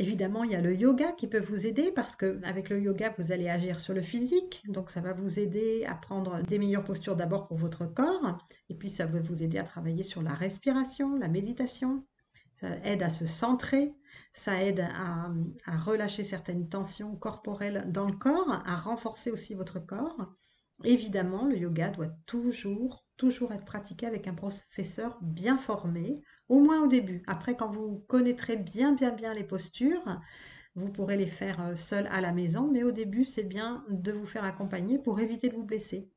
Évidemment, 0.00 0.44
il 0.44 0.52
y 0.52 0.54
a 0.54 0.62
le 0.62 0.74
yoga 0.74 1.12
qui 1.12 1.28
peut 1.28 1.42
vous 1.42 1.66
aider 1.66 1.92
parce 1.92 2.16
qu'avec 2.16 2.70
le 2.70 2.80
yoga, 2.80 3.14
vous 3.18 3.32
allez 3.32 3.50
agir 3.50 3.80
sur 3.80 3.92
le 3.92 4.00
physique. 4.00 4.62
Donc, 4.66 4.88
ça 4.88 5.02
va 5.02 5.12
vous 5.12 5.38
aider 5.38 5.84
à 5.86 5.94
prendre 5.94 6.40
des 6.40 6.58
meilleures 6.58 6.84
postures 6.84 7.16
d'abord 7.16 7.46
pour 7.46 7.58
votre 7.58 7.84
corps. 7.84 8.38
Et 8.70 8.74
puis, 8.74 8.88
ça 8.88 9.04
va 9.04 9.20
vous 9.20 9.42
aider 9.42 9.58
à 9.58 9.62
travailler 9.64 10.02
sur 10.02 10.22
la 10.22 10.32
respiration, 10.32 11.16
la 11.16 11.28
méditation. 11.28 12.06
Ça 12.54 12.68
aide 12.82 13.02
à 13.02 13.10
se 13.10 13.26
centrer. 13.26 13.92
Ça 14.32 14.64
aide 14.64 14.88
à 14.90 15.76
relâcher 15.76 16.24
certaines 16.24 16.70
tensions 16.70 17.14
corporelles 17.16 17.84
dans 17.88 18.06
le 18.06 18.16
corps, 18.16 18.62
à 18.64 18.76
renforcer 18.76 19.30
aussi 19.30 19.52
votre 19.52 19.80
corps. 19.80 20.32
Évidemment, 20.82 21.44
le 21.44 21.58
yoga 21.58 21.90
doit 21.90 22.08
toujours, 22.24 23.04
toujours 23.20 23.52
être 23.52 23.66
pratiqué 23.66 24.06
avec 24.06 24.26
un 24.28 24.32
professeur 24.32 25.18
bien 25.20 25.58
formé, 25.58 26.22
au 26.48 26.58
moins 26.58 26.82
au 26.82 26.86
début. 26.86 27.22
Après, 27.26 27.54
quand 27.54 27.70
vous 27.70 28.02
connaîtrez 28.08 28.56
bien, 28.56 28.94
bien, 28.94 29.12
bien 29.12 29.34
les 29.34 29.44
postures, 29.44 30.18
vous 30.74 30.90
pourrez 30.90 31.18
les 31.18 31.26
faire 31.26 31.60
euh, 31.60 31.74
seul 31.74 32.08
à 32.10 32.22
la 32.22 32.32
maison, 32.32 32.70
mais 32.72 32.82
au 32.82 32.92
début, 32.92 33.26
c'est 33.26 33.42
bien 33.42 33.84
de 33.90 34.10
vous 34.10 34.24
faire 34.24 34.44
accompagner 34.44 34.98
pour 34.98 35.20
éviter 35.20 35.50
de 35.50 35.54
vous 35.54 35.64
blesser. 35.64 36.08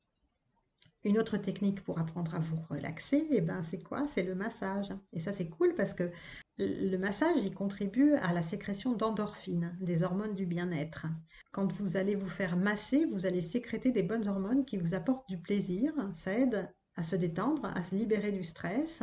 Une 1.04 1.20
autre 1.20 1.36
technique 1.36 1.84
pour 1.84 2.00
apprendre 2.00 2.34
à 2.36 2.40
vous 2.40 2.56
relaxer, 2.56 3.28
eh 3.32 3.42
ben, 3.42 3.62
c'est 3.64 3.84
quoi? 3.84 4.08
C'est 4.08 4.24
le 4.24 4.36
massage. 4.36 4.94
Et 5.12 5.20
ça, 5.20 5.34
c'est 5.34 5.50
cool 5.50 5.76
parce 5.76 5.94
que 5.94 6.10
le 6.58 6.96
massage, 6.96 7.36
il 7.44 7.54
contribue 7.54 8.14
à 8.14 8.32
la 8.32 8.42
sécrétion 8.42 8.94
d'endorphines, 8.94 9.78
des 9.82 10.04
hormones 10.04 10.36
du 10.36 10.46
bien-être. 10.46 11.08
Quand 11.52 11.70
vous 11.74 11.98
allez 11.98 12.16
vous 12.16 12.30
faire 12.30 12.56
masser, 12.56 13.06
vous 13.12 13.26
allez 13.26 13.42
sécréter 13.42 13.92
des 13.92 14.04
bonnes 14.04 14.30
hormones 14.30 14.64
qui 14.64 14.78
vous 14.78 14.94
apportent 14.94 15.28
du 15.28 15.38
plaisir. 15.38 15.92
Ça 16.14 16.40
aide 16.40 16.74
à 16.96 17.04
se 17.04 17.16
détendre, 17.16 17.66
à 17.76 17.84
se 17.84 17.96
libérer 17.96 18.32
du 18.32 18.44
stress. 18.44 19.02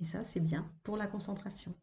Et 0.00 0.04
ça, 0.04 0.24
c'est 0.24 0.40
bien 0.40 0.70
pour 0.82 0.96
la 0.96 1.06
concentration. 1.06 1.74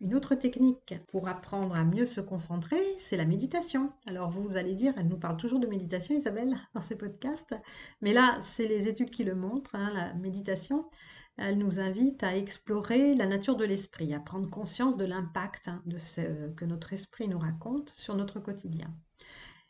Une 0.00 0.14
autre 0.14 0.36
technique 0.36 0.94
pour 1.08 1.26
apprendre 1.26 1.74
à 1.74 1.84
mieux 1.84 2.06
se 2.06 2.20
concentrer, 2.20 2.80
c'est 3.00 3.16
la 3.16 3.24
méditation. 3.24 3.92
Alors 4.06 4.30
vous 4.30 4.56
allez 4.56 4.76
dire, 4.76 4.94
elle 4.96 5.08
nous 5.08 5.18
parle 5.18 5.36
toujours 5.36 5.58
de 5.58 5.66
méditation, 5.66 6.14
Isabelle, 6.14 6.56
dans 6.72 6.80
ce 6.80 6.94
podcast. 6.94 7.56
Mais 8.00 8.12
là, 8.12 8.38
c'est 8.40 8.68
les 8.68 8.86
études 8.86 9.10
qui 9.10 9.24
le 9.24 9.34
montrent. 9.34 9.74
Hein, 9.74 9.88
la 9.92 10.14
méditation, 10.14 10.88
elle 11.36 11.58
nous 11.58 11.80
invite 11.80 12.22
à 12.22 12.36
explorer 12.36 13.16
la 13.16 13.26
nature 13.26 13.56
de 13.56 13.64
l'esprit, 13.64 14.14
à 14.14 14.20
prendre 14.20 14.48
conscience 14.48 14.96
de 14.96 15.04
l'impact 15.04 15.66
hein, 15.66 15.82
de 15.84 15.98
ce 15.98 16.50
que 16.50 16.64
notre 16.64 16.92
esprit 16.92 17.26
nous 17.26 17.40
raconte 17.40 17.92
sur 17.96 18.14
notre 18.14 18.38
quotidien. 18.38 18.94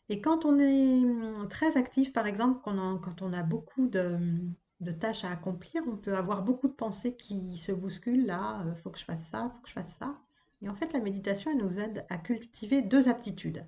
Et 0.09 0.21
quand 0.21 0.45
on 0.45 0.59
est 0.59 1.05
hum, 1.05 1.49
très 1.49 1.77
actif, 1.77 2.13
par 2.13 2.27
exemple, 2.27 2.61
quand 2.65 3.23
on 3.23 3.33
a 3.33 3.43
beaucoup 3.43 3.89
de, 3.89 4.19
de 4.81 4.93
tâches 4.93 5.25
à 5.25 5.31
accomplir, 5.31 5.83
on 5.87 5.97
peut 5.97 6.17
avoir 6.17 6.43
beaucoup 6.43 6.69
de 6.69 6.73
pensées 6.73 7.17
qui 7.17 7.57
se 7.57 7.73
bousculent, 7.73 8.27
là, 8.27 8.63
il 8.65 8.71
euh, 8.71 8.75
faut 8.77 8.91
que 8.91 8.99
je 8.99 9.05
fasse 9.05 9.23
ça, 9.31 9.51
faut 9.55 9.63
que 9.63 9.69
je 9.69 9.75
fasse 9.75 9.97
ça. 9.99 10.17
Et 10.63 10.69
en 10.69 10.75
fait, 10.75 10.93
la 10.93 11.01
méditation, 11.01 11.51
elle 11.51 11.59
nous 11.59 11.79
aide 11.79 12.05
à 12.11 12.19
cultiver 12.19 12.83
deux 12.83 13.09
aptitudes, 13.09 13.65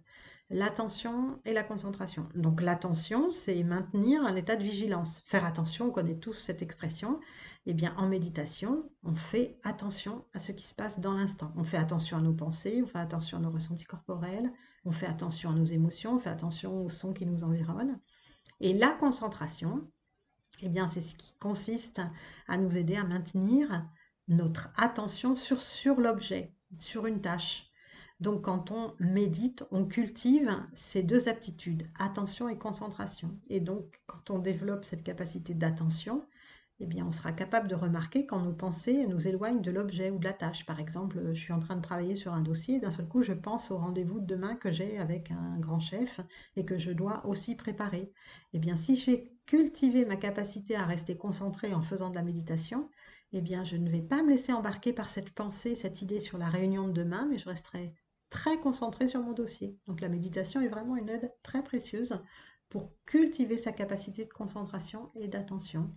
l'attention 0.50 1.40
et 1.44 1.52
la 1.52 1.62
concentration. 1.62 2.28
Donc 2.34 2.60
l'attention, 2.60 3.30
c'est 3.30 3.62
maintenir 3.62 4.24
un 4.24 4.34
état 4.34 4.56
de 4.56 4.64
vigilance. 4.64 5.22
Faire 5.24 5.44
attention, 5.44 5.86
on 5.86 5.90
connaît 5.90 6.18
tous 6.18 6.34
cette 6.34 6.60
expression. 6.60 7.20
Eh 7.66 7.74
bien, 7.74 7.94
en 7.96 8.08
méditation, 8.08 8.90
on 9.04 9.14
fait 9.14 9.58
attention 9.62 10.24
à 10.34 10.40
ce 10.40 10.50
qui 10.52 10.66
se 10.66 10.74
passe 10.74 10.98
dans 10.98 11.14
l'instant. 11.14 11.52
On 11.56 11.64
fait 11.64 11.76
attention 11.76 12.16
à 12.16 12.20
nos 12.20 12.32
pensées, 12.32 12.80
on 12.82 12.86
fait 12.86 12.98
attention 12.98 13.38
à 13.38 13.40
nos 13.40 13.50
ressentis 13.50 13.84
corporels, 13.84 14.52
on 14.84 14.90
fait 14.90 15.06
attention 15.06 15.50
à 15.50 15.54
nos 15.54 15.64
émotions, 15.64 16.16
on 16.16 16.18
fait 16.18 16.30
attention 16.30 16.84
aux 16.84 16.88
sons 16.88 17.12
qui 17.12 17.26
nous 17.26 17.44
environnent. 17.44 18.00
Et 18.58 18.74
la 18.74 18.90
concentration, 18.90 19.88
eh 20.62 20.68
bien, 20.68 20.88
c'est 20.88 21.00
ce 21.00 21.14
qui 21.14 21.32
consiste 21.38 22.00
à 22.48 22.56
nous 22.56 22.76
aider 22.76 22.96
à 22.96 23.04
maintenir 23.04 23.86
notre 24.26 24.70
attention 24.76 25.36
sur, 25.36 25.60
sur 25.60 26.00
l'objet, 26.00 26.54
sur 26.78 27.06
une 27.06 27.20
tâche. 27.20 27.69
Donc, 28.20 28.42
quand 28.42 28.70
on 28.70 28.94
médite, 29.00 29.64
on 29.70 29.86
cultive 29.86 30.54
ces 30.74 31.02
deux 31.02 31.28
aptitudes, 31.28 31.88
attention 31.98 32.48
et 32.48 32.58
concentration. 32.58 33.38
Et 33.48 33.60
donc, 33.60 34.00
quand 34.06 34.30
on 34.30 34.38
développe 34.38 34.84
cette 34.84 35.02
capacité 35.02 35.54
d'attention, 35.54 36.26
eh 36.80 36.86
bien, 36.86 37.06
on 37.06 37.12
sera 37.12 37.32
capable 37.32 37.68
de 37.68 37.74
remarquer 37.74 38.26
quand 38.26 38.40
nos 38.40 38.52
pensées 38.54 39.06
nous 39.06 39.28
éloignent 39.28 39.60
de 39.60 39.70
l'objet 39.70 40.10
ou 40.10 40.18
de 40.18 40.24
la 40.24 40.32
tâche. 40.32 40.64
Par 40.64 40.80
exemple, 40.80 41.20
je 41.32 41.40
suis 41.40 41.52
en 41.52 41.60
train 41.60 41.76
de 41.76 41.82
travailler 41.82 42.16
sur 42.16 42.32
un 42.32 42.40
dossier 42.40 42.78
d'un 42.80 42.90
seul 42.90 43.06
coup, 43.06 43.22
je 43.22 43.34
pense 43.34 43.70
au 43.70 43.76
rendez-vous 43.76 44.20
de 44.20 44.26
demain 44.26 44.54
que 44.56 44.70
j'ai 44.70 44.98
avec 44.98 45.30
un 45.30 45.58
grand 45.58 45.78
chef 45.80 46.20
et 46.56 46.64
que 46.64 46.78
je 46.78 46.90
dois 46.90 47.24
aussi 47.26 47.54
préparer. 47.54 48.12
Eh 48.54 48.58
bien, 48.58 48.76
si 48.76 48.96
j'ai 48.96 49.30
cultivé 49.46 50.06
ma 50.06 50.16
capacité 50.16 50.74
à 50.74 50.86
rester 50.86 51.16
concentré 51.18 51.74
en 51.74 51.82
faisant 51.82 52.08
de 52.10 52.14
la 52.14 52.22
méditation, 52.22 52.88
eh 53.32 53.42
bien, 53.42 53.64
je 53.64 53.76
ne 53.76 53.90
vais 53.90 54.02
pas 54.02 54.22
me 54.22 54.30
laisser 54.30 54.52
embarquer 54.52 54.92
par 54.92 55.10
cette 55.10 55.30
pensée, 55.30 55.74
cette 55.74 56.02
idée 56.02 56.20
sur 56.20 56.38
la 56.38 56.48
réunion 56.48 56.88
de 56.88 56.92
demain, 56.92 57.26
mais 57.30 57.38
je 57.38 57.48
resterai 57.48 57.94
très 58.30 58.58
concentré 58.58 59.06
sur 59.08 59.20
mon 59.20 59.32
dossier. 59.32 59.76
Donc 59.86 60.00
la 60.00 60.08
méditation 60.08 60.60
est 60.60 60.68
vraiment 60.68 60.96
une 60.96 61.08
aide 61.08 61.32
très 61.42 61.62
précieuse 61.62 62.18
pour 62.68 62.92
cultiver 63.04 63.58
sa 63.58 63.72
capacité 63.72 64.24
de 64.24 64.32
concentration 64.32 65.10
et 65.16 65.28
d'attention. 65.28 65.92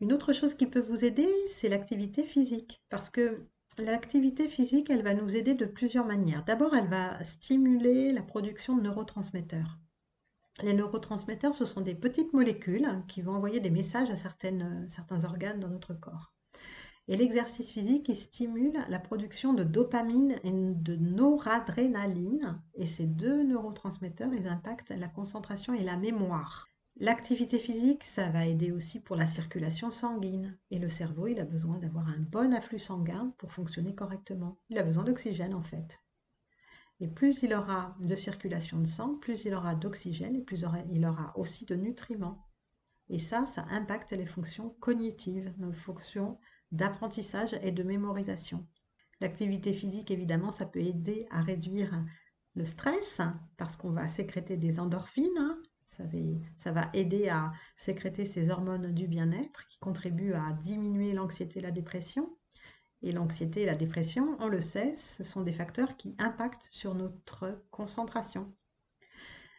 Une 0.00 0.14
autre 0.14 0.32
chose 0.32 0.54
qui 0.54 0.66
peut 0.66 0.80
vous 0.80 1.04
aider, 1.04 1.28
c'est 1.48 1.68
l'activité 1.68 2.24
physique, 2.24 2.82
parce 2.88 3.10
que 3.10 3.46
l'activité 3.76 4.48
physique, 4.48 4.88
elle 4.88 5.02
va 5.02 5.12
nous 5.12 5.36
aider 5.36 5.54
de 5.54 5.66
plusieurs 5.66 6.06
manières. 6.06 6.44
D'abord, 6.44 6.74
elle 6.74 6.88
va 6.88 7.22
stimuler 7.22 8.12
la 8.12 8.22
production 8.22 8.76
de 8.76 8.82
neurotransmetteurs. 8.82 9.78
Les 10.62 10.72
neurotransmetteurs, 10.72 11.54
ce 11.54 11.66
sont 11.66 11.80
des 11.80 11.94
petites 11.94 12.32
molécules 12.32 12.88
qui 13.08 13.20
vont 13.20 13.32
envoyer 13.32 13.60
des 13.60 13.70
messages 13.70 14.10
à 14.10 14.16
certaines, 14.16 14.86
certains 14.88 15.24
organes 15.24 15.60
dans 15.60 15.68
notre 15.68 15.94
corps. 15.94 16.32
Et 17.10 17.16
l'exercice 17.16 17.72
physique, 17.72 18.08
il 18.08 18.14
stimule 18.14 18.84
la 18.88 19.00
production 19.00 19.52
de 19.52 19.64
dopamine 19.64 20.36
et 20.44 20.52
de 20.52 20.94
noradrénaline. 20.94 22.62
Et 22.74 22.86
ces 22.86 23.06
deux 23.06 23.42
neurotransmetteurs, 23.42 24.32
ils 24.32 24.46
impactent 24.46 24.94
la 24.96 25.08
concentration 25.08 25.74
et 25.74 25.82
la 25.82 25.96
mémoire. 25.96 26.68
L'activité 27.00 27.58
physique, 27.58 28.04
ça 28.04 28.28
va 28.28 28.46
aider 28.46 28.70
aussi 28.70 29.00
pour 29.00 29.16
la 29.16 29.26
circulation 29.26 29.90
sanguine. 29.90 30.56
Et 30.70 30.78
le 30.78 30.88
cerveau, 30.88 31.26
il 31.26 31.40
a 31.40 31.44
besoin 31.44 31.78
d'avoir 31.78 32.06
un 32.06 32.20
bon 32.20 32.54
afflux 32.54 32.78
sanguin 32.78 33.34
pour 33.38 33.50
fonctionner 33.50 33.92
correctement. 33.92 34.60
Il 34.68 34.78
a 34.78 34.84
besoin 34.84 35.02
d'oxygène 35.02 35.54
en 35.54 35.62
fait. 35.62 36.00
Et 37.00 37.08
plus 37.08 37.42
il 37.42 37.54
aura 37.54 37.96
de 37.98 38.14
circulation 38.14 38.78
de 38.78 38.86
sang, 38.86 39.16
plus 39.16 39.46
il 39.46 39.54
aura 39.54 39.74
d'oxygène 39.74 40.36
et 40.36 40.42
plus 40.42 40.64
il 40.92 41.04
aura 41.04 41.36
aussi 41.36 41.64
de 41.64 41.74
nutriments. 41.74 42.46
Et 43.08 43.18
ça, 43.18 43.46
ça 43.46 43.66
impacte 43.70 44.12
les 44.12 44.26
fonctions 44.26 44.76
cognitives, 44.78 45.52
nos 45.58 45.72
fonctions 45.72 46.38
d'apprentissage 46.72 47.58
et 47.62 47.72
de 47.72 47.82
mémorisation. 47.82 48.66
L'activité 49.20 49.74
physique, 49.74 50.10
évidemment, 50.10 50.50
ça 50.50 50.66
peut 50.66 50.80
aider 50.80 51.26
à 51.30 51.42
réduire 51.42 52.04
le 52.54 52.64
stress 52.64 53.20
parce 53.56 53.76
qu'on 53.76 53.90
va 53.90 54.08
sécréter 54.08 54.56
des 54.56 54.80
endorphines. 54.80 55.28
Hein. 55.38 55.58
Ça 55.86 56.04
va, 56.04 56.18
ça 56.56 56.72
va 56.72 56.90
aider 56.94 57.28
à 57.28 57.52
sécréter 57.76 58.24
ces 58.24 58.50
hormones 58.50 58.92
du 58.92 59.08
bien-être 59.08 59.66
qui 59.66 59.78
contribuent 59.78 60.34
à 60.34 60.52
diminuer 60.62 61.12
l'anxiété 61.12 61.58
et 61.58 61.62
la 61.62 61.70
dépression. 61.70 62.36
Et 63.02 63.12
l'anxiété 63.12 63.62
et 63.62 63.66
la 63.66 63.76
dépression, 63.76 64.36
on 64.40 64.48
le 64.48 64.60
sait, 64.60 64.94
ce 64.94 65.24
sont 65.24 65.40
des 65.40 65.54
facteurs 65.54 65.96
qui 65.96 66.14
impactent 66.18 66.68
sur 66.70 66.94
notre 66.94 67.64
concentration. 67.70 68.52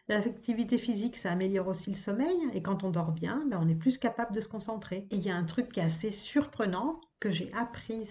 L'activité 0.08 0.78
physique, 0.78 1.16
ça 1.16 1.30
améliore 1.30 1.68
aussi 1.68 1.90
le 1.90 1.96
sommeil, 1.96 2.36
et 2.52 2.62
quand 2.62 2.84
on 2.84 2.90
dort 2.90 3.12
bien, 3.12 3.44
ben 3.48 3.58
on 3.62 3.68
est 3.68 3.74
plus 3.74 3.98
capable 3.98 4.34
de 4.34 4.40
se 4.40 4.48
concentrer. 4.48 5.06
Et 5.10 5.16
il 5.16 5.22
y 5.22 5.30
a 5.30 5.36
un 5.36 5.44
truc 5.44 5.68
qui 5.68 5.80
est 5.80 5.84
assez 5.84 6.10
surprenant 6.10 7.00
que 7.20 7.30
j'ai 7.30 7.52
appris 7.52 8.08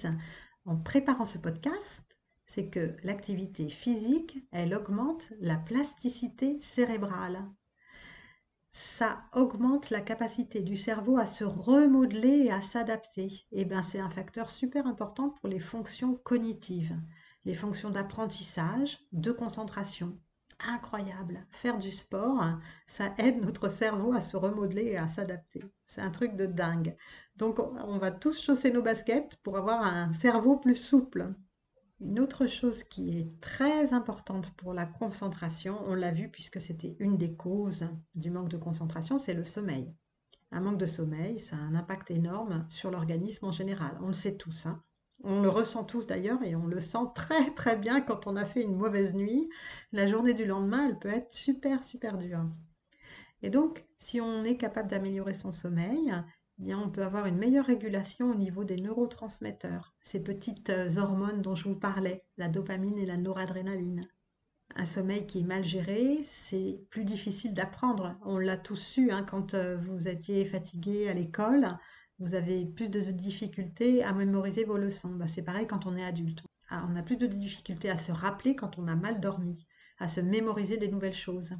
en 0.65 0.77
préparant 0.77 1.25
ce 1.25 1.37
podcast, 1.37 2.17
c'est 2.45 2.67
que 2.67 2.95
l'activité 3.03 3.69
physique, 3.69 4.39
elle 4.51 4.73
augmente 4.73 5.31
la 5.39 5.57
plasticité 5.57 6.59
cérébrale 6.61 7.45
ça 8.73 9.25
augmente 9.33 9.89
la 9.89 10.01
capacité 10.01 10.61
du 10.61 10.77
cerveau 10.77 11.17
à 11.17 11.25
se 11.25 11.43
remodeler 11.43 12.45
et 12.45 12.51
à 12.51 12.61
s'adapter. 12.61 13.45
Et 13.51 13.65
bien, 13.65 13.83
c'est 13.83 13.99
un 13.99 14.09
facteur 14.09 14.49
super 14.49 14.87
important 14.87 15.29
pour 15.29 15.49
les 15.49 15.59
fonctions 15.59 16.15
cognitives, 16.15 16.97
les 17.45 17.55
fonctions 17.55 17.89
d'apprentissage, 17.89 18.99
de 19.11 19.31
concentration. 19.31 20.17
Incroyable. 20.67 21.45
Faire 21.49 21.79
du 21.79 21.89
sport, 21.89 22.43
ça 22.85 23.13
aide 23.17 23.43
notre 23.43 23.67
cerveau 23.67 24.13
à 24.13 24.21
se 24.21 24.37
remodeler 24.37 24.83
et 24.83 24.97
à 24.97 25.07
s'adapter. 25.07 25.63
C'est 25.85 26.01
un 26.01 26.11
truc 26.11 26.35
de 26.35 26.45
dingue. 26.45 26.95
Donc, 27.35 27.59
on 27.59 27.97
va 27.97 28.11
tous 28.11 28.39
chausser 28.39 28.71
nos 28.71 28.83
baskets 28.83 29.37
pour 29.43 29.57
avoir 29.57 29.81
un 29.81 30.11
cerveau 30.13 30.57
plus 30.57 30.75
souple. 30.75 31.33
Une 31.99 32.19
autre 32.19 32.47
chose 32.47 32.83
qui 32.83 33.17
est 33.17 33.41
très 33.41 33.93
importante 33.93 34.51
pour 34.55 34.73
la 34.73 34.85
concentration, 34.85 35.79
on 35.85 35.95
l'a 35.95 36.11
vu 36.11 36.29
puisque 36.29 36.61
c'était 36.61 36.95
une 36.99 37.17
des 37.17 37.35
causes 37.35 37.87
du 38.15 38.29
manque 38.29 38.49
de 38.49 38.57
concentration, 38.57 39.19
c'est 39.19 39.33
le 39.33 39.45
sommeil. 39.45 39.93
Un 40.51 40.61
manque 40.61 40.79
de 40.79 40.85
sommeil, 40.85 41.39
ça 41.39 41.55
a 41.55 41.59
un 41.59 41.75
impact 41.75 42.11
énorme 42.11 42.65
sur 42.69 42.91
l'organisme 42.91 43.45
en 43.45 43.51
général. 43.51 43.97
On 44.01 44.07
le 44.07 44.13
sait 44.13 44.35
tous. 44.35 44.65
Hein. 44.65 44.83
On 45.23 45.41
le 45.41 45.49
ressent 45.49 45.83
tous 45.83 46.07
d'ailleurs 46.07 46.41
et 46.43 46.55
on 46.55 46.65
le 46.65 46.79
sent 46.79 46.97
très 47.15 47.51
très 47.53 47.75
bien 47.75 48.01
quand 48.01 48.27
on 48.27 48.35
a 48.35 48.45
fait 48.45 48.63
une 48.63 48.75
mauvaise 48.75 49.13
nuit. 49.13 49.49
La 49.91 50.07
journée 50.07 50.33
du 50.33 50.45
lendemain, 50.45 50.87
elle 50.87 50.99
peut 50.99 51.09
être 51.09 51.31
super 51.31 51.83
super 51.83 52.17
dure. 52.17 52.45
Et 53.43 53.49
donc, 53.49 53.85
si 53.97 54.21
on 54.21 54.43
est 54.43 54.57
capable 54.57 54.89
d'améliorer 54.89 55.33
son 55.33 55.51
sommeil, 55.51 56.13
eh 56.59 56.63
bien, 56.63 56.79
on 56.79 56.89
peut 56.89 57.03
avoir 57.03 57.25
une 57.25 57.37
meilleure 57.37 57.65
régulation 57.65 58.31
au 58.31 58.35
niveau 58.35 58.63
des 58.63 58.77
neurotransmetteurs, 58.77 59.95
ces 60.01 60.19
petites 60.19 60.69
euh, 60.69 60.97
hormones 60.97 61.41
dont 61.41 61.55
je 61.55 61.67
vous 61.67 61.75
parlais, 61.75 62.23
la 62.37 62.47
dopamine 62.47 62.99
et 62.99 63.05
la 63.05 63.17
noradrénaline. 63.17 64.07
Un 64.75 64.85
sommeil 64.85 65.25
qui 65.25 65.39
est 65.39 65.43
mal 65.43 65.63
géré, 65.63 66.19
c'est 66.23 66.85
plus 66.89 67.03
difficile 67.03 67.53
d'apprendre. 67.53 68.15
On 68.23 68.37
l'a 68.37 68.57
tous 68.57 68.77
su 68.77 69.11
hein, 69.11 69.25
quand 69.29 69.53
euh, 69.53 69.75
vous 69.75 70.07
étiez 70.07 70.45
fatigué 70.45 71.09
à 71.09 71.13
l'école, 71.13 71.77
vous 72.21 72.35
avez 72.35 72.65
plus 72.65 72.87
de 72.87 73.01
difficultés 73.01 74.03
à 74.03 74.13
mémoriser 74.13 74.63
vos 74.63 74.77
leçons. 74.77 75.09
Bah, 75.09 75.27
c'est 75.27 75.41
pareil 75.41 75.67
quand 75.67 75.87
on 75.87 75.97
est 75.97 76.05
adulte. 76.05 76.43
Ah, 76.69 76.87
on 76.89 76.95
a 76.95 77.01
plus 77.01 77.17
de 77.17 77.25
difficultés 77.25 77.89
à 77.89 77.97
se 77.97 78.11
rappeler 78.11 78.55
quand 78.55 78.77
on 78.77 78.87
a 78.87 78.95
mal 78.95 79.19
dormi, 79.19 79.65
à 79.97 80.07
se 80.07 80.21
mémoriser 80.21 80.77
des 80.77 80.87
nouvelles 80.87 81.15
choses. 81.15 81.53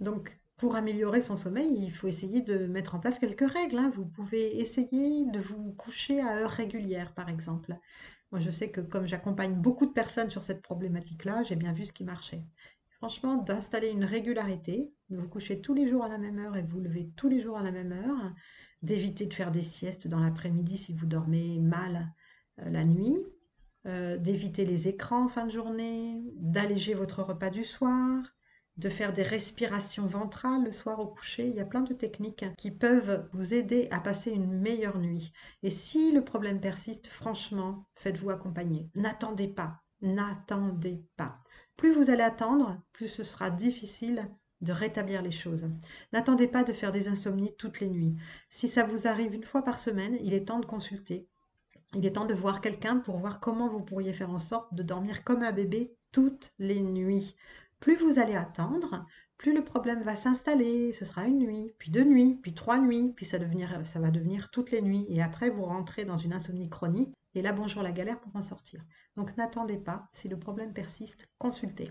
Donc, 0.00 0.40
pour 0.56 0.74
améliorer 0.74 1.20
son 1.20 1.36
sommeil, 1.36 1.70
il 1.76 1.92
faut 1.92 2.08
essayer 2.08 2.40
de 2.40 2.66
mettre 2.66 2.94
en 2.94 2.98
place 2.98 3.18
quelques 3.18 3.48
règles. 3.48 3.76
hein. 3.78 3.92
Vous 3.94 4.06
pouvez 4.06 4.58
essayer 4.58 5.26
de 5.26 5.38
vous 5.38 5.72
coucher 5.74 6.20
à 6.20 6.38
heure 6.38 6.50
régulière, 6.50 7.12
par 7.12 7.28
exemple. 7.28 7.76
Moi, 8.32 8.40
je 8.40 8.50
sais 8.50 8.70
que 8.70 8.80
comme 8.80 9.06
j'accompagne 9.06 9.54
beaucoup 9.54 9.86
de 9.86 9.92
personnes 9.92 10.30
sur 10.30 10.42
cette 10.42 10.62
problématique-là, 10.62 11.42
j'ai 11.42 11.56
bien 11.56 11.72
vu 11.72 11.84
ce 11.84 11.92
qui 11.92 12.04
marchait. 12.04 12.42
Franchement, 12.88 13.36
d'installer 13.36 13.90
une 13.90 14.04
régularité, 14.04 14.90
vous 15.10 15.28
coucher 15.28 15.60
tous 15.60 15.74
les 15.74 15.86
jours 15.86 16.04
à 16.04 16.08
la 16.08 16.16
même 16.18 16.38
heure 16.38 16.56
et 16.56 16.62
vous 16.62 16.80
lever 16.80 17.10
tous 17.16 17.28
les 17.28 17.40
jours 17.40 17.58
à 17.58 17.62
la 17.62 17.70
même 17.70 17.92
heure, 17.92 18.32
d'éviter 18.84 19.26
de 19.26 19.34
faire 19.34 19.50
des 19.50 19.62
siestes 19.62 20.06
dans 20.06 20.20
l'après-midi 20.20 20.76
si 20.76 20.92
vous 20.92 21.06
dormez 21.06 21.58
mal 21.58 22.12
euh, 22.60 22.70
la 22.70 22.84
nuit, 22.84 23.18
euh, 23.86 24.16
d'éviter 24.16 24.64
les 24.64 24.88
écrans 24.88 25.24
en 25.24 25.28
fin 25.28 25.46
de 25.46 25.52
journée, 25.52 26.22
d'alléger 26.36 26.94
votre 26.94 27.22
repas 27.22 27.50
du 27.50 27.64
soir, 27.64 28.22
de 28.76 28.88
faire 28.88 29.12
des 29.12 29.22
respirations 29.22 30.06
ventrales 30.06 30.64
le 30.64 30.72
soir 30.72 31.00
au 31.00 31.06
coucher. 31.06 31.48
Il 31.48 31.54
y 31.54 31.60
a 31.60 31.64
plein 31.64 31.82
de 31.82 31.94
techniques 31.94 32.44
qui 32.58 32.70
peuvent 32.70 33.28
vous 33.32 33.54
aider 33.54 33.88
à 33.90 34.00
passer 34.00 34.30
une 34.30 34.50
meilleure 34.50 34.98
nuit. 34.98 35.32
Et 35.62 35.70
si 35.70 36.12
le 36.12 36.24
problème 36.24 36.60
persiste, 36.60 37.06
franchement, 37.06 37.86
faites-vous 37.94 38.30
accompagner. 38.30 38.90
N'attendez 38.94 39.48
pas. 39.48 39.80
N'attendez 40.02 41.04
pas. 41.16 41.38
Plus 41.76 41.92
vous 41.92 42.10
allez 42.10 42.22
attendre, 42.22 42.82
plus 42.92 43.08
ce 43.08 43.22
sera 43.22 43.50
difficile 43.50 44.28
de 44.60 44.72
rétablir 44.72 45.22
les 45.22 45.30
choses. 45.30 45.68
N'attendez 46.12 46.46
pas 46.46 46.64
de 46.64 46.72
faire 46.72 46.92
des 46.92 47.08
insomnies 47.08 47.54
toutes 47.58 47.80
les 47.80 47.88
nuits. 47.88 48.16
Si 48.50 48.68
ça 48.68 48.84
vous 48.84 49.06
arrive 49.06 49.34
une 49.34 49.44
fois 49.44 49.62
par 49.62 49.78
semaine, 49.78 50.16
il 50.20 50.34
est 50.34 50.46
temps 50.46 50.60
de 50.60 50.66
consulter. 50.66 51.28
Il 51.94 52.06
est 52.06 52.12
temps 52.12 52.26
de 52.26 52.34
voir 52.34 52.60
quelqu'un 52.60 52.96
pour 52.96 53.18
voir 53.18 53.40
comment 53.40 53.68
vous 53.68 53.82
pourriez 53.82 54.12
faire 54.12 54.30
en 54.30 54.38
sorte 54.38 54.74
de 54.74 54.82
dormir 54.82 55.22
comme 55.22 55.42
un 55.42 55.52
bébé 55.52 55.96
toutes 56.10 56.52
les 56.58 56.80
nuits. 56.80 57.36
Plus 57.78 57.96
vous 57.96 58.18
allez 58.18 58.34
attendre, 58.34 59.04
plus 59.36 59.54
le 59.54 59.62
problème 59.62 60.02
va 60.02 60.16
s'installer. 60.16 60.92
Ce 60.92 61.04
sera 61.04 61.26
une 61.26 61.38
nuit, 61.38 61.74
puis 61.78 61.90
deux 61.90 62.04
nuits, 62.04 62.38
puis 62.40 62.54
trois 62.54 62.80
nuits, 62.80 63.12
puis 63.14 63.26
ça, 63.26 63.38
va 63.38 64.10
devenir 64.10 64.50
toutes 64.50 64.70
les 64.70 64.80
nuits. 64.80 65.06
Et 65.08 65.22
après, 65.22 65.50
vous 65.50 65.64
rentrez 65.64 66.04
dans 66.04 66.16
une 66.16 66.32
insomnie 66.32 66.70
chronique. 66.70 67.14
Et 67.34 67.42
là, 67.42 67.52
bonjour 67.52 67.82
la 67.82 67.92
galère 67.92 68.20
pour 68.20 68.34
en 68.34 68.40
sortir. 68.40 68.82
Donc 69.16 69.36
n'attendez 69.36 69.76
pas. 69.76 70.08
Si 70.12 70.28
le 70.28 70.38
problème 70.38 70.72
persiste, 70.72 71.28
consultez. 71.38 71.90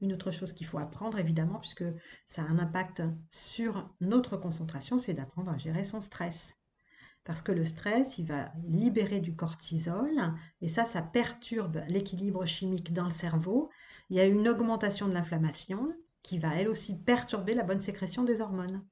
Une 0.00 0.12
autre 0.12 0.30
chose 0.30 0.52
qu'il 0.52 0.66
faut 0.66 0.78
apprendre, 0.78 1.18
évidemment, 1.18 1.58
puisque 1.58 1.84
ça 2.26 2.42
a 2.42 2.46
un 2.46 2.58
impact 2.58 3.02
sur 3.30 3.88
notre 4.00 4.36
concentration, 4.36 4.98
c'est 4.98 5.14
d'apprendre 5.14 5.50
à 5.50 5.58
gérer 5.58 5.84
son 5.84 6.00
stress. 6.00 6.56
Parce 7.24 7.42
que 7.42 7.52
le 7.52 7.64
stress, 7.64 8.18
il 8.18 8.26
va 8.26 8.52
libérer 8.68 9.20
du 9.20 9.34
cortisol, 9.34 10.34
et 10.60 10.68
ça, 10.68 10.84
ça 10.84 11.02
perturbe 11.02 11.82
l'équilibre 11.88 12.44
chimique 12.44 12.92
dans 12.92 13.04
le 13.04 13.10
cerveau. 13.10 13.70
Il 14.10 14.16
y 14.16 14.20
a 14.20 14.26
une 14.26 14.48
augmentation 14.48 15.08
de 15.08 15.14
l'inflammation 15.14 15.92
qui 16.22 16.38
va, 16.38 16.54
elle 16.54 16.68
aussi, 16.68 16.98
perturber 16.98 17.54
la 17.54 17.64
bonne 17.64 17.80
sécrétion 17.80 18.22
des 18.22 18.40
hormones. 18.40 18.84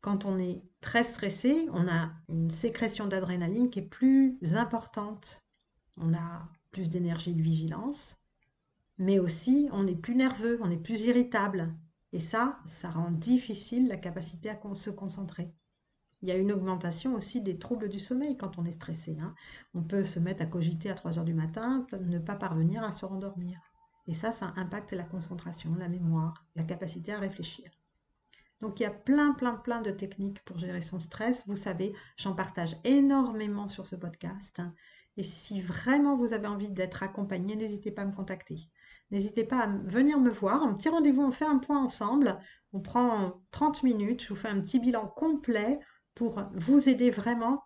Quand 0.00 0.24
on 0.24 0.38
est 0.38 0.62
très 0.80 1.04
stressé, 1.04 1.68
on 1.72 1.88
a 1.88 2.12
une 2.28 2.50
sécrétion 2.50 3.06
d'adrénaline 3.06 3.70
qui 3.70 3.78
est 3.78 3.82
plus 3.82 4.36
importante. 4.56 5.44
On 5.96 6.12
a 6.12 6.48
plus 6.70 6.88
d'énergie 6.88 7.34
de 7.34 7.42
vigilance, 7.42 8.16
mais 8.98 9.18
aussi 9.18 9.68
on 9.72 9.86
est 9.86 9.96
plus 9.96 10.14
nerveux, 10.14 10.58
on 10.62 10.70
est 10.70 10.76
plus 10.76 11.04
irritable. 11.04 11.74
Et 12.12 12.20
ça, 12.20 12.58
ça 12.66 12.90
rend 12.90 13.10
difficile 13.10 13.88
la 13.88 13.96
capacité 13.96 14.50
à 14.50 14.58
se 14.74 14.90
concentrer. 14.90 15.54
Il 16.22 16.28
y 16.28 16.32
a 16.32 16.36
une 16.36 16.52
augmentation 16.52 17.14
aussi 17.14 17.40
des 17.40 17.58
troubles 17.58 17.88
du 17.88 17.98
sommeil 17.98 18.36
quand 18.36 18.58
on 18.58 18.64
est 18.64 18.72
stressé. 18.72 19.18
Hein. 19.20 19.34
On 19.74 19.82
peut 19.82 20.04
se 20.04 20.20
mettre 20.20 20.42
à 20.42 20.46
cogiter 20.46 20.88
à 20.88 20.94
3 20.94 21.18
heures 21.18 21.24
du 21.24 21.34
matin, 21.34 21.84
ne 22.00 22.18
pas 22.18 22.36
parvenir 22.36 22.84
à 22.84 22.92
se 22.92 23.04
rendormir. 23.04 23.58
Et 24.06 24.14
ça, 24.14 24.30
ça 24.30 24.52
impacte 24.56 24.92
la 24.92 25.04
concentration, 25.04 25.74
la 25.74 25.88
mémoire, 25.88 26.46
la 26.54 26.62
capacité 26.62 27.12
à 27.12 27.18
réfléchir. 27.18 27.70
Donc 28.60 28.78
il 28.78 28.84
y 28.84 28.86
a 28.86 28.90
plein, 28.90 29.32
plein, 29.32 29.56
plein 29.56 29.82
de 29.82 29.90
techniques 29.90 30.44
pour 30.44 30.58
gérer 30.58 30.82
son 30.82 31.00
stress. 31.00 31.42
Vous 31.48 31.56
savez, 31.56 31.92
j'en 32.16 32.34
partage 32.34 32.76
énormément 32.84 33.66
sur 33.66 33.86
ce 33.86 33.96
podcast. 33.96 34.62
Et 35.16 35.24
si 35.24 35.60
vraiment 35.60 36.16
vous 36.16 36.32
avez 36.32 36.46
envie 36.46 36.70
d'être 36.70 37.02
accompagné, 37.02 37.56
n'hésitez 37.56 37.90
pas 37.90 38.02
à 38.02 38.06
me 38.06 38.14
contacter. 38.14 38.70
N'hésitez 39.12 39.44
pas 39.44 39.60
à 39.60 39.66
venir 39.66 40.18
me 40.18 40.30
voir. 40.30 40.62
Un 40.62 40.74
petit 40.74 40.88
rendez-vous, 40.88 41.22
on 41.22 41.30
fait 41.30 41.44
un 41.44 41.58
point 41.58 41.80
ensemble. 41.80 42.38
On 42.72 42.80
prend 42.80 43.42
30 43.52 43.82
minutes. 43.82 44.22
Je 44.22 44.28
vous 44.30 44.36
fais 44.36 44.48
un 44.48 44.58
petit 44.58 44.80
bilan 44.80 45.06
complet 45.06 45.78
pour 46.14 46.42
vous 46.54 46.88
aider 46.88 47.10
vraiment 47.10 47.62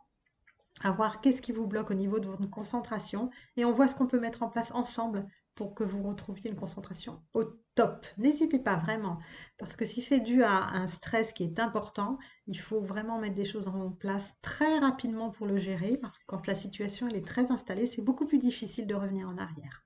à 0.82 0.90
voir 0.90 1.20
qu'est-ce 1.20 1.40
qui 1.40 1.52
vous 1.52 1.66
bloque 1.66 1.90
au 1.90 1.94
niveau 1.94 2.20
de 2.20 2.26
votre 2.26 2.50
concentration. 2.50 3.30
Et 3.56 3.64
on 3.64 3.72
voit 3.72 3.88
ce 3.88 3.94
qu'on 3.94 4.06
peut 4.06 4.20
mettre 4.20 4.42
en 4.42 4.48
place 4.48 4.72
ensemble 4.72 5.26
pour 5.54 5.74
que 5.74 5.84
vous 5.84 6.02
retrouviez 6.02 6.50
une 6.50 6.56
concentration 6.56 7.22
au 7.32 7.44
top. 7.74 8.06
N'hésitez 8.18 8.58
pas 8.58 8.76
vraiment, 8.76 9.18
parce 9.58 9.74
que 9.74 9.86
si 9.86 10.02
c'est 10.02 10.20
dû 10.20 10.42
à 10.42 10.68
un 10.74 10.86
stress 10.86 11.32
qui 11.32 11.44
est 11.44 11.58
important, 11.58 12.18
il 12.46 12.58
faut 12.58 12.82
vraiment 12.82 13.18
mettre 13.18 13.36
des 13.36 13.46
choses 13.46 13.66
en 13.68 13.90
place 13.90 14.34
très 14.42 14.78
rapidement 14.78 15.30
pour 15.30 15.46
le 15.46 15.56
gérer, 15.56 15.96
parce 15.96 16.18
que 16.18 16.24
quand 16.26 16.46
la 16.46 16.54
situation 16.54 17.08
est 17.08 17.26
très 17.26 17.50
installée, 17.50 17.86
c'est 17.86 18.02
beaucoup 18.02 18.26
plus 18.26 18.38
difficile 18.38 18.86
de 18.86 18.94
revenir 18.94 19.28
en 19.28 19.38
arrière. 19.38 19.85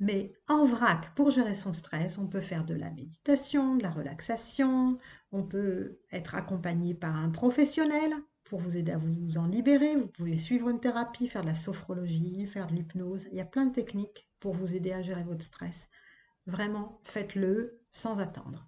Mais 0.00 0.32
en 0.48 0.64
vrac, 0.64 1.14
pour 1.14 1.30
gérer 1.30 1.54
son 1.54 1.74
stress, 1.74 2.16
on 2.16 2.26
peut 2.26 2.40
faire 2.40 2.64
de 2.64 2.74
la 2.74 2.90
méditation, 2.90 3.76
de 3.76 3.82
la 3.82 3.90
relaxation, 3.90 4.98
on 5.30 5.42
peut 5.42 6.00
être 6.10 6.34
accompagné 6.34 6.94
par 6.94 7.16
un 7.16 7.28
professionnel 7.28 8.14
pour 8.44 8.60
vous 8.60 8.78
aider 8.78 8.92
à 8.92 8.98
vous 8.98 9.36
en 9.36 9.46
libérer. 9.46 9.96
Vous 9.96 10.08
pouvez 10.08 10.36
suivre 10.36 10.70
une 10.70 10.80
thérapie, 10.80 11.28
faire 11.28 11.42
de 11.42 11.48
la 11.48 11.54
sophrologie, 11.54 12.46
faire 12.46 12.66
de 12.66 12.74
l'hypnose. 12.74 13.26
Il 13.30 13.36
y 13.36 13.42
a 13.42 13.44
plein 13.44 13.66
de 13.66 13.74
techniques 13.74 14.28
pour 14.40 14.54
vous 14.54 14.74
aider 14.74 14.92
à 14.92 15.02
gérer 15.02 15.22
votre 15.22 15.44
stress. 15.44 15.88
Vraiment, 16.46 17.00
faites-le 17.04 17.82
sans 17.92 18.18
attendre. 18.18 18.66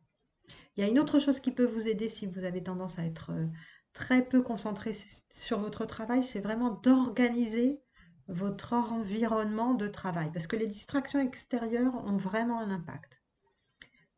Il 0.76 0.84
y 0.84 0.86
a 0.86 0.88
une 0.88 0.98
autre 0.98 1.18
chose 1.18 1.40
qui 1.40 1.50
peut 1.50 1.64
vous 1.64 1.88
aider 1.88 2.08
si 2.08 2.26
vous 2.26 2.44
avez 2.44 2.62
tendance 2.62 2.98
à 2.98 3.04
être 3.04 3.32
euh, 3.32 3.46
très 3.94 4.22
peu 4.22 4.42
concentré 4.42 4.92
sur 5.30 5.58
votre 5.58 5.86
travail, 5.86 6.24
c'est 6.24 6.40
vraiment 6.40 6.70
d'organiser 6.70 7.80
votre 8.28 8.72
environnement 8.72 9.74
de 9.74 9.88
travail, 9.88 10.30
parce 10.32 10.46
que 10.46 10.56
les 10.56 10.66
distractions 10.66 11.20
extérieures 11.20 12.04
ont 12.06 12.16
vraiment 12.16 12.60
un 12.60 12.70
impact. 12.70 13.22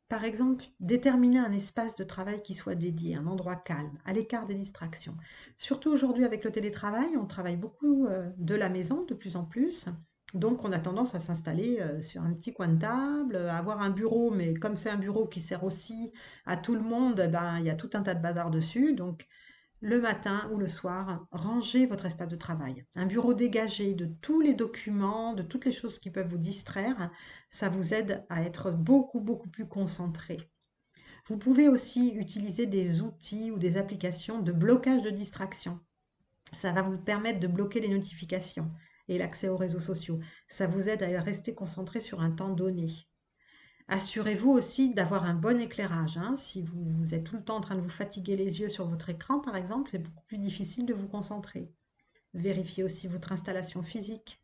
Par 0.09 0.25
exemple, 0.25 0.65
déterminer 0.81 1.39
un 1.39 1.51
espace 1.51 1.97
de 1.97 2.05
travail 2.05 2.43
qui 2.43 2.55
soit 2.55 2.75
dédié, 2.75 3.17
un 3.17 3.27
endroit 3.27 3.57
calme, 3.57 3.99
à 4.05 4.13
l'écart 4.13 4.45
des 4.45 4.55
distractions. 4.55 5.17
Surtout 5.57 5.91
aujourd'hui 5.91 6.25
avec 6.25 6.45
le 6.45 6.53
télétravail, 6.53 7.17
on 7.17 7.27
travaille 7.27 7.57
beaucoup 7.57 8.07
euh, 8.07 8.31
de 8.37 8.55
la 8.55 8.69
maison 8.69 9.05
de 9.05 9.15
plus 9.15 9.37
en 9.37 9.45
plus. 9.45 9.87
Donc 10.35 10.65
on 10.65 10.73
a 10.73 10.79
tendance 10.81 11.15
à 11.15 11.21
s'installer 11.21 11.79
euh, 11.81 12.01
sur 12.03 12.23
un 12.23 12.35
petit 12.35 12.53
coin 12.53 12.69
de 12.69 12.79
table, 12.79 13.37
à 13.37 13.57
avoir 13.57 13.81
un 13.81 13.91
bureau, 13.91 14.31
mais 14.31 14.53
comme 14.53 14.77
c'est 14.77 14.91
un 14.91 14.99
bureau 14.99 15.27
qui 15.27 15.41
sert 15.41 15.65
aussi 15.65 16.13
à 16.45 16.57
tout 16.57 16.75
le 16.75 16.83
monde, 16.83 17.23
eh 17.25 17.29
ben, 17.29 17.59
il 17.61 17.65
y 17.65 17.71
a 17.71 17.75
tout 17.75 17.91
un 17.95 18.03
tas 18.03 18.15
de 18.15 18.23
bazar 18.23 18.51
dessus. 18.51 18.95
Donc 18.95 19.27
le 19.85 20.01
matin 20.01 20.49
ou 20.51 20.57
le 20.57 20.67
soir, 20.67 21.27
rangez 21.31 21.85
votre 21.85 22.07
espace 22.07 22.29
de 22.29 22.37
travail. 22.37 22.87
Un 22.97 23.05
bureau 23.05 23.35
dégagé 23.35 23.93
de 23.93 24.07
tous 24.23 24.41
les 24.41 24.55
documents, 24.55 25.35
de 25.35 25.43
toutes 25.43 25.67
les 25.67 25.73
choses 25.73 25.99
qui 25.99 26.09
peuvent 26.09 26.31
vous 26.31 26.39
distraire, 26.39 27.11
ça 27.51 27.69
vous 27.69 27.93
aide 27.93 28.25
à 28.31 28.43
être 28.45 28.71
beaucoup, 28.71 29.21
beaucoup 29.21 29.51
plus 29.51 29.69
concentré. 29.69 30.39
Vous 31.27 31.37
pouvez 31.37 31.69
aussi 31.69 32.15
utiliser 32.15 32.65
des 32.65 33.03
outils 33.03 33.51
ou 33.51 33.59
des 33.59 33.77
applications 33.77 34.41
de 34.41 34.53
blocage 34.53 35.03
de 35.03 35.11
distraction. 35.11 35.79
Ça 36.51 36.73
va 36.73 36.81
vous 36.81 36.97
permettre 36.97 37.41
de 37.41 37.47
bloquer 37.47 37.81
les 37.81 37.89
notifications 37.89 38.71
et 39.09 39.19
l'accès 39.19 39.51
aux 39.51 39.59
réseaux 39.59 39.81
sociaux. 39.81 40.19
Ça 40.49 40.67
vous 40.67 40.89
aide 40.89 41.03
à 41.03 41.21
rester 41.21 41.55
concentré 41.55 42.01
sur 42.01 42.23
un 42.23 42.31
temps 42.31 42.55
donné. 42.55 43.07
Assurez-vous 43.89 44.51
aussi 44.51 44.95
d'avoir 44.95 45.25
un 45.25 45.35
bon 45.35 45.61
éclairage. 45.61 46.17
Hein. 46.17 46.37
Si 46.37 46.63
vous, 46.63 47.15
êtes 47.15 47.25
tout 47.25 47.37
le 47.37 47.45
temps 47.45 47.57
en 47.57 47.61
train 47.61 47.77
de 47.77 47.83
vous 47.83 47.91
fatiguer 47.91 48.35
les 48.35 48.61
yeux 48.61 48.71
sur 48.71 48.89
votre 48.89 49.11
écran, 49.11 49.41
par 49.41 49.57
exemple, 49.57 49.91
c'est 49.91 49.99
beaucoup 49.99 50.25
plus 50.27 50.39
difficile 50.39 50.87
de 50.87 50.95
vous 50.95 51.07
concentrer. 51.07 51.71
Vérifiez 52.33 52.83
aussi 52.83 53.09
votre 53.09 53.33
installation 53.33 53.83
physique, 53.83 54.43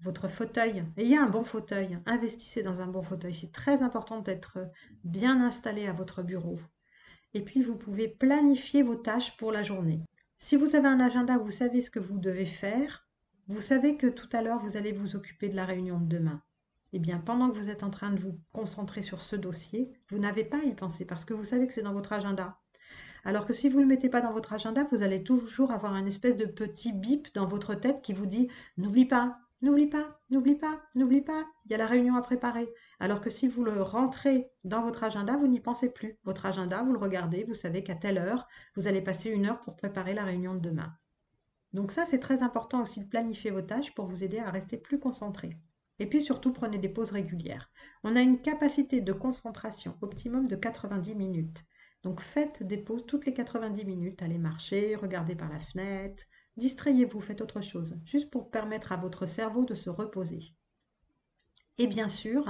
votre 0.00 0.28
fauteuil. 0.28 0.84
Ayez 0.98 1.16
un 1.16 1.30
bon 1.30 1.44
fauteuil. 1.44 1.98
Investissez 2.04 2.62
dans 2.62 2.82
un 2.82 2.86
bon 2.86 3.02
fauteuil. 3.02 3.32
C'est 3.32 3.52
très 3.52 3.82
important 3.82 4.20
d'être 4.20 4.58
bien 5.02 5.42
installé 5.42 5.86
à 5.86 5.94
votre 5.94 6.22
bureau. 6.22 6.60
Et 7.32 7.40
puis, 7.40 7.62
vous 7.62 7.76
pouvez 7.76 8.06
planifier 8.06 8.82
vos 8.82 8.96
tâches 8.96 9.36
pour 9.38 9.50
la 9.50 9.62
journée. 9.62 10.02
Si 10.36 10.56
vous 10.56 10.76
avez 10.76 10.88
un 10.88 11.00
agenda, 11.00 11.38
vous 11.38 11.50
savez 11.50 11.80
ce 11.80 11.90
que 11.90 11.98
vous 12.00 12.18
devez 12.18 12.46
faire. 12.46 13.08
Vous 13.48 13.62
savez 13.62 13.96
que 13.96 14.06
tout 14.06 14.28
à 14.32 14.42
l'heure, 14.42 14.60
vous 14.60 14.76
allez 14.76 14.92
vous 14.92 15.16
occuper 15.16 15.48
de 15.48 15.56
la 15.56 15.64
réunion 15.64 15.98
de 15.98 16.06
demain 16.06 16.42
eh 16.96 17.00
bien, 17.00 17.18
pendant 17.18 17.50
que 17.50 17.58
vous 17.58 17.70
êtes 17.70 17.82
en 17.82 17.90
train 17.90 18.10
de 18.12 18.20
vous 18.20 18.38
concentrer 18.52 19.02
sur 19.02 19.20
ce 19.20 19.34
dossier, 19.34 19.92
vous 20.10 20.18
n'avez 20.18 20.44
pas 20.44 20.58
à 20.58 20.62
y 20.64 20.74
penser 20.76 21.04
parce 21.04 21.24
que 21.24 21.34
vous 21.34 21.42
savez 21.42 21.66
que 21.66 21.72
c'est 21.74 21.82
dans 21.82 21.92
votre 21.92 22.12
agenda. 22.12 22.60
Alors 23.24 23.46
que 23.46 23.52
si 23.52 23.68
vous 23.68 23.78
ne 23.78 23.82
le 23.82 23.88
mettez 23.88 24.08
pas 24.08 24.20
dans 24.20 24.32
votre 24.32 24.52
agenda, 24.52 24.86
vous 24.92 25.02
allez 25.02 25.24
toujours 25.24 25.72
avoir 25.72 25.92
un 25.94 26.06
espèce 26.06 26.36
de 26.36 26.44
petit 26.44 26.92
bip 26.92 27.34
dans 27.34 27.48
votre 27.48 27.74
tête 27.74 28.00
qui 28.00 28.12
vous 28.12 28.26
dit 28.26 28.48
n'oublie 28.76 29.06
pas, 29.06 29.38
n'oublie 29.60 29.88
pas, 29.88 30.20
n'oublie 30.30 30.54
pas, 30.54 30.82
n'oublie 30.94 31.20
pas, 31.20 31.44
il 31.64 31.72
y 31.72 31.74
a 31.74 31.78
la 31.78 31.88
réunion 31.88 32.14
à 32.14 32.22
préparer. 32.22 32.72
Alors 33.00 33.20
que 33.20 33.28
si 33.28 33.48
vous 33.48 33.64
le 33.64 33.82
rentrez 33.82 34.52
dans 34.62 34.82
votre 34.82 35.02
agenda, 35.02 35.36
vous 35.36 35.48
n'y 35.48 35.58
pensez 35.58 35.92
plus. 35.92 36.20
Votre 36.22 36.46
agenda, 36.46 36.84
vous 36.84 36.92
le 36.92 37.00
regardez, 37.00 37.42
vous 37.42 37.54
savez 37.54 37.82
qu'à 37.82 37.96
telle 37.96 38.18
heure, 38.18 38.46
vous 38.76 38.86
allez 38.86 39.02
passer 39.02 39.30
une 39.30 39.46
heure 39.46 39.60
pour 39.62 39.74
préparer 39.74 40.14
la 40.14 40.22
réunion 40.22 40.54
de 40.54 40.60
demain. 40.60 40.94
Donc 41.72 41.90
ça, 41.90 42.04
c'est 42.04 42.20
très 42.20 42.44
important 42.44 42.82
aussi 42.82 43.00
de 43.00 43.08
planifier 43.08 43.50
vos 43.50 43.62
tâches 43.62 43.92
pour 43.96 44.06
vous 44.06 44.22
aider 44.22 44.38
à 44.38 44.52
rester 44.52 44.76
plus 44.76 45.00
concentré. 45.00 45.58
Et 45.98 46.06
puis 46.06 46.22
surtout, 46.22 46.52
prenez 46.52 46.78
des 46.78 46.88
pauses 46.88 47.12
régulières. 47.12 47.70
On 48.02 48.16
a 48.16 48.22
une 48.22 48.40
capacité 48.40 49.00
de 49.00 49.12
concentration 49.12 49.96
optimum 50.02 50.46
de 50.46 50.56
90 50.56 51.14
minutes. 51.14 51.64
Donc 52.02 52.20
faites 52.20 52.62
des 52.62 52.78
pauses 52.78 53.06
toutes 53.06 53.26
les 53.26 53.34
90 53.34 53.84
minutes. 53.84 54.22
Allez 54.22 54.38
marcher, 54.38 54.94
regardez 54.96 55.34
par 55.34 55.48
la 55.48 55.60
fenêtre, 55.60 56.22
distrayez-vous, 56.56 57.20
faites 57.20 57.40
autre 57.40 57.60
chose, 57.60 57.98
juste 58.04 58.30
pour 58.30 58.50
permettre 58.50 58.92
à 58.92 58.96
votre 58.96 59.26
cerveau 59.26 59.64
de 59.64 59.74
se 59.74 59.90
reposer. 59.90 60.54
Et 61.78 61.86
bien 61.86 62.08
sûr, 62.08 62.44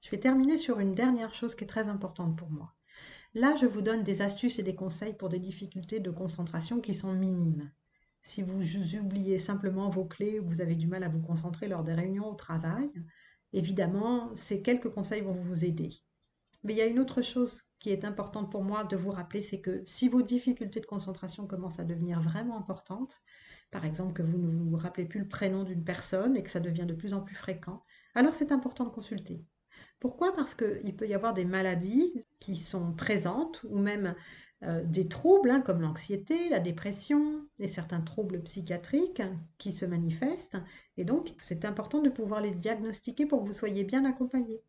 je 0.00 0.10
vais 0.10 0.20
terminer 0.20 0.56
sur 0.56 0.78
une 0.78 0.94
dernière 0.94 1.34
chose 1.34 1.54
qui 1.54 1.64
est 1.64 1.68
très 1.68 1.88
importante 1.88 2.36
pour 2.36 2.50
moi. 2.50 2.74
Là, 3.34 3.54
je 3.56 3.66
vous 3.66 3.82
donne 3.82 4.04
des 4.04 4.22
astuces 4.22 4.58
et 4.58 4.62
des 4.62 4.74
conseils 4.74 5.14
pour 5.14 5.28
des 5.28 5.40
difficultés 5.40 6.00
de 6.00 6.10
concentration 6.10 6.80
qui 6.80 6.94
sont 6.94 7.12
minimes. 7.12 7.70
Si 8.22 8.42
vous 8.42 8.96
oubliez 8.96 9.38
simplement 9.38 9.88
vos 9.90 10.04
clés 10.04 10.40
ou 10.40 10.46
vous 10.48 10.60
avez 10.60 10.74
du 10.74 10.86
mal 10.86 11.02
à 11.02 11.08
vous 11.08 11.20
concentrer 11.20 11.68
lors 11.68 11.84
des 11.84 11.94
réunions 11.94 12.28
au 12.28 12.34
travail, 12.34 12.90
évidemment, 13.52 14.34
ces 14.36 14.62
quelques 14.62 14.90
conseils 14.90 15.22
vont 15.22 15.32
vous 15.34 15.64
aider. 15.64 15.90
Mais 16.64 16.74
il 16.74 16.76
y 16.76 16.82
a 16.82 16.86
une 16.86 16.98
autre 16.98 17.22
chose 17.22 17.62
qui 17.78 17.90
est 17.90 18.04
importante 18.04 18.50
pour 18.50 18.64
moi 18.64 18.84
de 18.84 18.96
vous 18.96 19.10
rappeler, 19.10 19.42
c'est 19.42 19.60
que 19.60 19.82
si 19.84 20.08
vos 20.08 20.22
difficultés 20.22 20.80
de 20.80 20.86
concentration 20.86 21.46
commencent 21.46 21.78
à 21.78 21.84
devenir 21.84 22.20
vraiment 22.20 22.58
importantes, 22.58 23.14
par 23.70 23.84
exemple 23.84 24.12
que 24.14 24.22
vous 24.22 24.38
ne 24.38 24.70
vous 24.70 24.76
rappelez 24.76 25.06
plus 25.06 25.20
le 25.20 25.28
prénom 25.28 25.62
d'une 25.62 25.84
personne 25.84 26.36
et 26.36 26.42
que 26.42 26.50
ça 26.50 26.60
devient 26.60 26.86
de 26.86 26.94
plus 26.94 27.14
en 27.14 27.20
plus 27.20 27.36
fréquent, 27.36 27.84
alors 28.14 28.34
c'est 28.34 28.50
important 28.50 28.84
de 28.84 28.90
consulter. 28.90 29.44
Pourquoi? 30.00 30.34
Parce 30.34 30.54
qu'il 30.54 30.96
peut 30.96 31.08
y 31.08 31.14
avoir 31.14 31.34
des 31.34 31.44
maladies 31.44 32.26
qui 32.40 32.56
sont 32.56 32.92
présentes 32.92 33.64
ou 33.68 33.78
même 33.78 34.14
euh, 34.64 34.82
des 34.84 35.04
troubles 35.04 35.50
hein, 35.50 35.60
comme 35.60 35.80
l'anxiété, 35.80 36.48
la 36.48 36.58
dépression 36.58 37.46
et 37.60 37.68
certains 37.68 38.00
troubles 38.00 38.42
psychiatriques 38.42 39.22
qui 39.56 39.70
se 39.70 39.84
manifestent. 39.84 40.56
Et 40.96 41.04
donc, 41.04 41.32
c'est 41.38 41.64
important 41.64 42.00
de 42.00 42.10
pouvoir 42.10 42.40
les 42.40 42.50
diagnostiquer 42.50 43.26
pour 43.26 43.42
que 43.42 43.46
vous 43.46 43.54
soyez 43.54 43.84
bien 43.84 44.04
accompagné. 44.04 44.60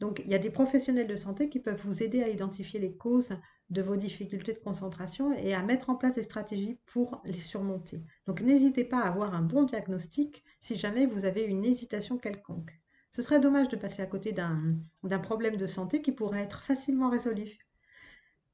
Donc, 0.00 0.20
il 0.24 0.32
y 0.32 0.34
a 0.34 0.38
des 0.38 0.50
professionnels 0.50 1.06
de 1.06 1.14
santé 1.14 1.48
qui 1.48 1.60
peuvent 1.60 1.80
vous 1.84 2.02
aider 2.02 2.22
à 2.24 2.28
identifier 2.28 2.80
les 2.80 2.96
causes 2.96 3.36
de 3.70 3.82
vos 3.82 3.94
difficultés 3.94 4.52
de 4.52 4.58
concentration 4.58 5.32
et 5.32 5.54
à 5.54 5.62
mettre 5.62 5.88
en 5.90 5.94
place 5.94 6.14
des 6.14 6.24
stratégies 6.24 6.80
pour 6.86 7.22
les 7.24 7.38
surmonter. 7.38 8.02
Donc, 8.26 8.40
n'hésitez 8.40 8.82
pas 8.82 9.02
à 9.02 9.06
avoir 9.06 9.34
un 9.34 9.42
bon 9.42 9.62
diagnostic 9.62 10.42
si 10.60 10.74
jamais 10.74 11.06
vous 11.06 11.24
avez 11.24 11.42
une 11.42 11.64
hésitation 11.64 12.18
quelconque. 12.18 12.72
Ce 13.12 13.22
serait 13.22 13.40
dommage 13.40 13.68
de 13.68 13.76
passer 13.76 14.02
à 14.02 14.06
côté 14.06 14.32
d'un 14.32 15.18
problème 15.20 15.56
de 15.56 15.66
santé 15.66 16.02
qui 16.02 16.10
pourrait 16.10 16.42
être 16.42 16.64
facilement 16.64 17.08
résolu. 17.08 17.58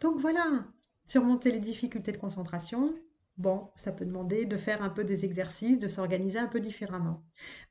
Donc 0.01 0.19
voilà, 0.19 0.65
surmonter 1.07 1.51
les 1.51 1.61
difficultés 1.61 2.13
de 2.13 2.19
concentration, 2.19 2.95
bon, 3.37 3.71
ça 3.75 3.93
peut 3.93 4.05
demander 4.05 4.45
de 4.45 4.57
faire 4.57 4.83
un 4.83 4.91
peu 4.91 5.05
des 5.05 5.25
exercices, 5.25 5.79
de 5.79 5.89
s'organiser 5.89 6.39
un 6.39 6.47
peu 6.49 6.61
différemment. 6.61 7.25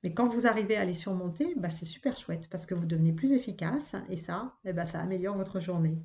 Mais 0.03 0.13
quand 0.13 0.27
vous 0.27 0.47
arrivez 0.47 0.75
à 0.77 0.85
les 0.85 0.93
surmonter, 0.93 1.53
bah, 1.55 1.69
c'est 1.69 1.85
super 1.85 2.17
chouette 2.17 2.49
parce 2.49 2.65
que 2.65 2.75
vous 2.75 2.85
devenez 2.85 3.13
plus 3.13 3.31
efficace 3.31 3.95
et 4.09 4.17
ça, 4.17 4.57
eh 4.65 4.73
ben, 4.73 4.85
ça 4.85 4.99
améliore 4.99 5.37
votre 5.37 5.59
journée. 5.59 5.97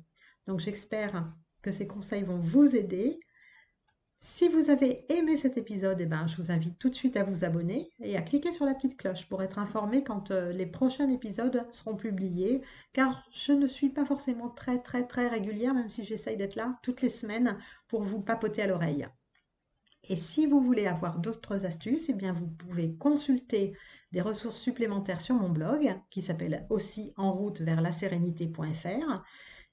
Donc 0.47 0.59
j'espère 0.59 1.33
que 1.61 1.71
ces 1.71 1.87
conseils 1.87 2.23
vont 2.23 2.39
vous 2.39 2.75
aider. 2.75 3.19
Si 4.25 4.47
vous 4.47 4.69
avez 4.69 5.03
aimé 5.11 5.35
cet 5.35 5.57
épisode, 5.57 5.99
eh 5.99 6.05
ben, 6.05 6.27
je 6.27 6.37
vous 6.37 6.49
invite 6.49 6.79
tout 6.79 6.89
de 6.89 6.95
suite 6.95 7.17
à 7.17 7.25
vous 7.25 7.43
abonner 7.43 7.89
et 7.99 8.15
à 8.15 8.21
cliquer 8.21 8.53
sur 8.53 8.65
la 8.65 8.73
petite 8.73 8.95
cloche 8.95 9.27
pour 9.27 9.43
être 9.43 9.59
informé 9.59 10.01
quand 10.01 10.31
euh, 10.31 10.53
les 10.53 10.65
prochains 10.65 11.09
épisodes 11.09 11.67
seront 11.71 11.97
publiés, 11.97 12.61
car 12.93 13.27
je 13.33 13.51
ne 13.51 13.67
suis 13.67 13.89
pas 13.89 14.05
forcément 14.05 14.47
très 14.47 14.81
très 14.81 15.05
très 15.05 15.27
régulière, 15.27 15.73
même 15.73 15.89
si 15.89 16.05
j'essaye 16.05 16.37
d'être 16.37 16.55
là 16.55 16.79
toutes 16.81 17.01
les 17.01 17.09
semaines 17.09 17.57
pour 17.89 18.03
vous 18.03 18.21
papoter 18.21 18.61
à 18.61 18.67
l'oreille. 18.67 19.05
Et 20.07 20.15
si 20.15 20.45
vous 20.45 20.61
voulez 20.61 20.87
avoir 20.87 21.19
d'autres 21.19 21.65
astuces, 21.65 22.07
eh 22.07 22.13
bien 22.13 22.31
vous 22.31 22.47
pouvez 22.47 22.95
consulter 22.95 23.75
des 24.13 24.21
ressources 24.21 24.57
supplémentaires 24.59 25.19
sur 25.19 25.35
mon 25.35 25.49
blog 25.49 25.99
qui 26.09 26.21
s'appelle 26.21 26.65
aussi 26.69 27.11
en 27.17 27.33
route 27.33 27.59
vers 27.59 27.81
la. 27.81 27.91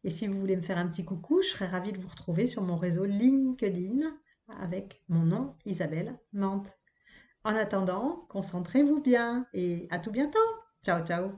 Et 0.02 0.10
si 0.10 0.26
vous 0.26 0.40
voulez 0.40 0.56
me 0.56 0.62
faire 0.62 0.78
un 0.78 0.88
petit 0.88 1.04
coucou, 1.04 1.40
je 1.40 1.50
serais 1.50 1.68
ravie 1.68 1.92
de 1.92 2.00
vous 2.00 2.08
retrouver 2.08 2.48
sur 2.48 2.62
mon 2.62 2.76
réseau 2.76 3.04
LinkedIn 3.04 4.10
avec 4.60 5.02
mon 5.08 5.22
nom, 5.22 5.54
Isabelle 5.64 6.18
Mante. 6.32 6.78
En 7.44 7.54
attendant, 7.54 8.26
concentrez-vous 8.28 9.00
bien 9.00 9.46
et 9.54 9.88
à 9.90 9.98
tout 9.98 10.10
bientôt. 10.10 10.38
Ciao, 10.84 11.04
ciao. 11.04 11.32